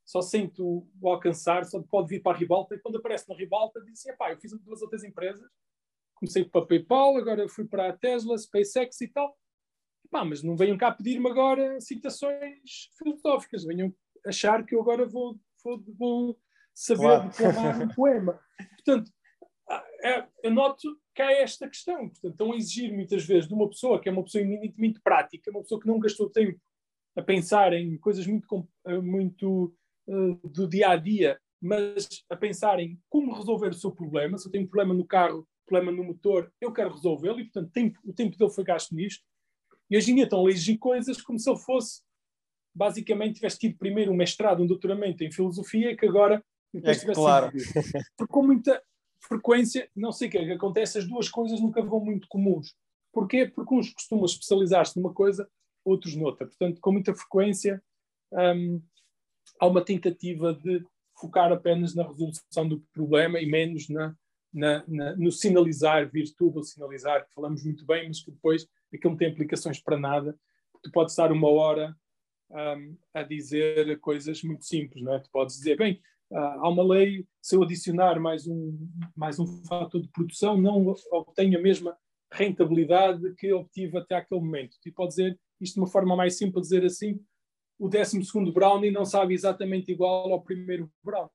[0.05, 3.35] só sente o, o alcançar, só pode vir para a ribalta, e quando aparece na
[3.35, 5.49] ribalta diz assim, eu fiz duas outras empresas,
[6.15, 9.37] comecei para a PayPal, agora fui para a Tesla, SpaceX e tal,
[10.15, 13.93] Pá, mas não venham cá pedir-me agora citações filosóficas, venham
[14.25, 16.39] achar que eu agora vou, vou, vou
[16.73, 17.29] saber claro.
[17.31, 18.41] declamar um poema.
[18.77, 19.11] Portanto,
[20.05, 22.09] é, eu noto que há esta questão.
[22.09, 25.51] Portanto, estão a exigir muitas vezes de uma pessoa que é uma pessoa eminentemente prática,
[25.51, 26.61] uma pessoa que não gastou tempo
[27.17, 28.69] a pensar em coisas muito,
[29.03, 29.75] muito
[30.07, 34.39] uh, do dia a dia, mas a pensar em como resolver o seu problema.
[34.39, 37.73] Se eu tenho um problema no carro, problema no motor, eu quero resolvê-lo e, portanto,
[37.73, 39.25] tempo, o tempo dele foi gasto nisto.
[39.91, 42.03] E hoje em dia estão a exigir coisas como se ele fosse,
[42.75, 47.21] basicamente, tivesse tido primeiro um mestrado, um doutoramento em filosofia que agora depois é, tivesse
[47.21, 47.53] claro.
[48.17, 48.83] Porque com muita
[49.21, 52.75] frequência, não sei o que é que acontece, as duas coisas nunca vão muito comuns.
[53.13, 53.47] Porquê?
[53.47, 55.49] Porque uns costumam especializar-se numa coisa,
[55.85, 56.47] outros noutra.
[56.47, 57.83] Portanto, com muita frequência,
[58.33, 58.83] um,
[59.61, 60.85] há uma tentativa de
[61.17, 64.17] focar apenas na resolução do problema e menos na,
[64.53, 68.67] na, na, no sinalizar virtude ou sinalizar, que falamos muito bem, mas que depois
[68.97, 70.39] aquilo não tem aplicações para nada.
[70.83, 71.97] Tu podes estar uma hora
[72.51, 75.19] um, a dizer coisas muito simples, não é?
[75.21, 79.47] Tu podes dizer, bem, uh, há uma lei, se eu adicionar mais um, mais um
[79.65, 81.97] fator de produção, não obtenho a mesma
[82.33, 84.77] rentabilidade que obtive até aquele momento.
[84.83, 87.21] Tu podes dizer isto de uma forma mais simples, dizer assim,
[87.79, 88.21] o 12
[88.53, 91.31] brownie não sabe exatamente igual ao primeiro brownie.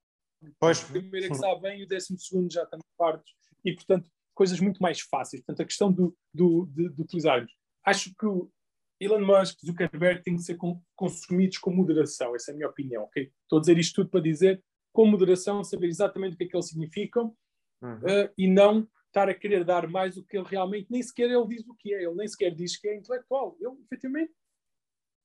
[0.60, 0.84] Pois.
[0.84, 2.16] O primeiro é que sabe bem e o 12
[2.50, 3.34] já está partes.
[3.64, 5.42] E, portanto, coisas muito mais fáceis.
[5.42, 7.52] Portanto, a questão do, do, de, de utilizarmos.
[7.86, 8.50] Acho que o
[8.98, 10.58] Elon Musk, Zuckerberg, têm que ser
[10.96, 12.34] consumidos com moderação.
[12.34, 13.04] Essa é a minha opinião.
[13.04, 13.34] Okay?
[13.44, 14.64] Estou a dizer isto tudo para dizer,
[14.94, 17.36] com moderação, saber exatamente o que é que eles significam
[17.82, 17.98] uhum.
[17.98, 21.48] uh, e não estar a querer dar mais do que ele realmente, nem sequer ele
[21.48, 23.58] diz o que é, ele nem sequer diz que é intelectual.
[23.60, 24.32] Ele, efetivamente,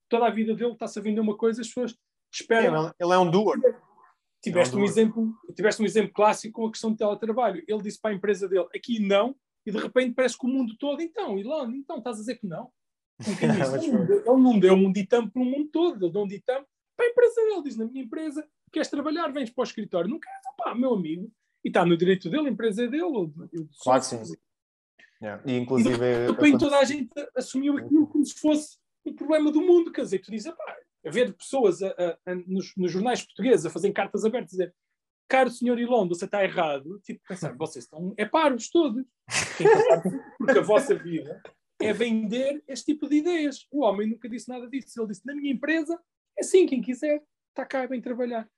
[0.08, 1.96] toda a vida dele está-se a vender uma coisa, as pessoas
[2.32, 2.92] esperam.
[2.98, 3.60] Ele é um doer.
[4.44, 7.64] Tiveste, é um, um exemplo, tiveste um exemplo clássico com a questão do teletrabalho.
[7.66, 9.34] Ele disse para a empresa dele, aqui não,
[9.66, 12.46] e de repente parece que o mundo todo, então, Ilan, então estás a dizer que
[12.46, 12.70] não?
[13.40, 16.66] Ele, não deu um ditam para o mundo todo, ele deu um ditam
[16.96, 17.62] para a empresa dele.
[17.62, 20.10] Diz, na minha empresa, queres trabalhar, vens para o escritório.
[20.10, 21.30] Não queres, pá, meu amigo.
[21.64, 23.32] E está no direito dele, a empresa é dele.
[23.80, 24.34] Claro que sim.
[25.22, 25.42] Yeah.
[25.46, 25.94] E inclusive...
[25.94, 29.92] E de repente toda a gente assumiu aquilo como se fosse um problema do mundo.
[29.92, 33.70] Quer dizer, tu dizes, pá, haver pessoas a, a, a, nos, nos, jornais portugueses a
[33.70, 34.74] fazerem cartas abertas a dizer
[35.28, 39.04] caro senhor Ilon, você está errado, tipo, pensar, vocês estão, é paros todos.
[40.38, 41.42] Porque a vossa vida
[41.80, 43.66] é vender este tipo de ideias.
[43.70, 45.00] O homem nunca disse nada disso.
[45.00, 45.98] Ele disse, na minha empresa,
[46.38, 48.48] é assim, quem quiser, está cá, bem trabalhar.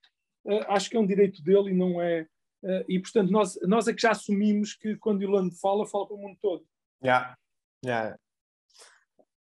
[0.45, 2.27] Uh, acho que é um direito dele e não é...
[2.63, 6.15] Uh, e, portanto, nós, nós é que já assumimos que quando Ilon fala, fala para
[6.15, 6.65] o mundo todo.
[7.03, 7.37] Yeah.
[7.85, 8.17] Yeah.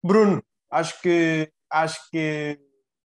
[0.02, 2.60] Bruno, acho que acho que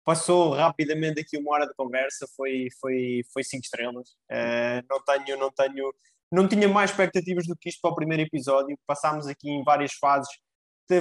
[0.07, 4.11] passou rapidamente aqui uma hora de conversa, foi, foi, foi cinco estrelas.
[4.31, 5.93] Uh, não tenho, não tenho,
[6.31, 8.79] não tinha mais expectativas do que isto para o primeiro episódio.
[8.87, 10.29] Passámos aqui em várias fases.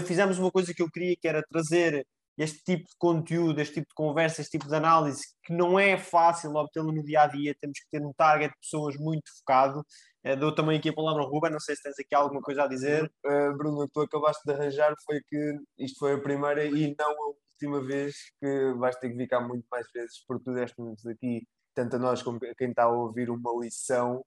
[0.04, 2.04] Fizemos uma coisa que eu queria, que era trazer
[2.36, 5.96] este tipo de conteúdo, este tipo de conversa, este tipo de análise, que não é
[5.96, 9.86] fácil obtê-lo no dia a dia, temos que ter um target de pessoas muito focado.
[10.26, 12.64] Uh, dou também aqui a palavra ao Ruben, não sei se tens aqui alguma coisa
[12.64, 13.04] a dizer.
[13.24, 17.45] Uh, Bruno, tu acabaste de arranjar foi que isto foi a primeira e não a
[17.56, 21.96] última vez que vais ter que cá muito mais vezes, porque tu deste-nos aqui, tanto
[21.96, 24.24] a nós como a quem está a ouvir, uma lição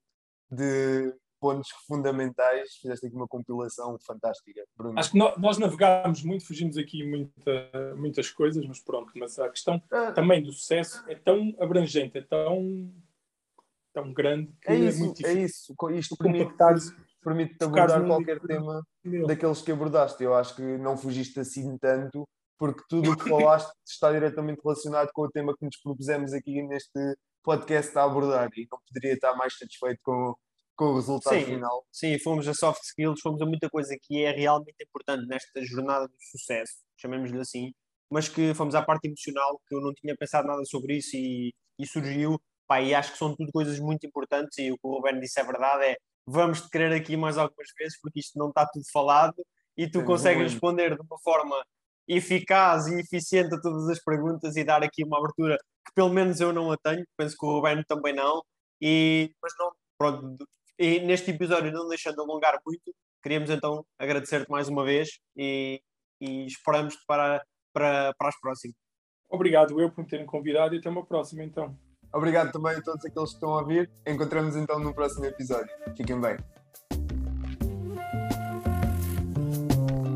[0.52, 2.76] de pontos fundamentais.
[2.82, 4.64] Fizeste aqui uma compilação fantástica.
[4.76, 5.00] Bruno.
[5.00, 9.12] Acho que nós navegámos muito, fugimos aqui muita, muitas coisas, mas pronto.
[9.16, 10.12] Mas a questão ah.
[10.12, 12.92] também do sucesso é tão abrangente, é tão,
[13.94, 15.40] tão grande que é, é isso, é muito difícil.
[15.40, 15.76] É isso.
[15.92, 16.54] Isto permite,
[17.24, 18.84] permite abordar qualquer tema
[19.28, 20.24] daqueles que abordaste.
[20.24, 22.28] Eu acho que não fugiste assim tanto
[22.60, 26.62] porque tudo o que falaste está diretamente relacionado com o tema que nos propusemos aqui
[26.62, 30.36] neste podcast a abordar e não poderia estar mais satisfeito com,
[30.76, 31.86] com o resultado sim, final.
[31.90, 36.08] Sim, fomos a soft skills, fomos a muita coisa que é realmente importante nesta jornada
[36.08, 37.72] do sucesso, chamemos-lhe assim,
[38.12, 41.54] mas que fomos à parte emocional, que eu não tinha pensado nada sobre isso e,
[41.80, 44.92] e surgiu, pá, e acho que são tudo coisas muito importantes e o que o
[44.92, 45.98] Roberto disse é verdade, é
[46.28, 49.42] vamos te querer aqui mais algumas vezes porque isto não está tudo falado
[49.78, 51.56] e tu é consegues responder de uma forma
[52.10, 56.40] eficaz e eficiente a todas as perguntas e dar aqui uma abertura que pelo menos
[56.42, 58.44] eu não a tenho, penso que o Ruben também não,
[58.82, 60.46] e, mas não, pronto,
[60.78, 65.82] e neste episódio não deixando alongar muito, queríamos então agradecer-te mais uma vez e,
[66.20, 67.44] e esperamos-te para,
[67.74, 68.76] para, para as próximas.
[69.30, 71.78] Obrigado eu por me terem convidado e até uma próxima então.
[72.12, 73.90] Obrigado também a todos aqueles que estão a ouvir.
[74.08, 75.70] Encontramos então no próximo episódio.
[75.96, 76.59] Fiquem bem.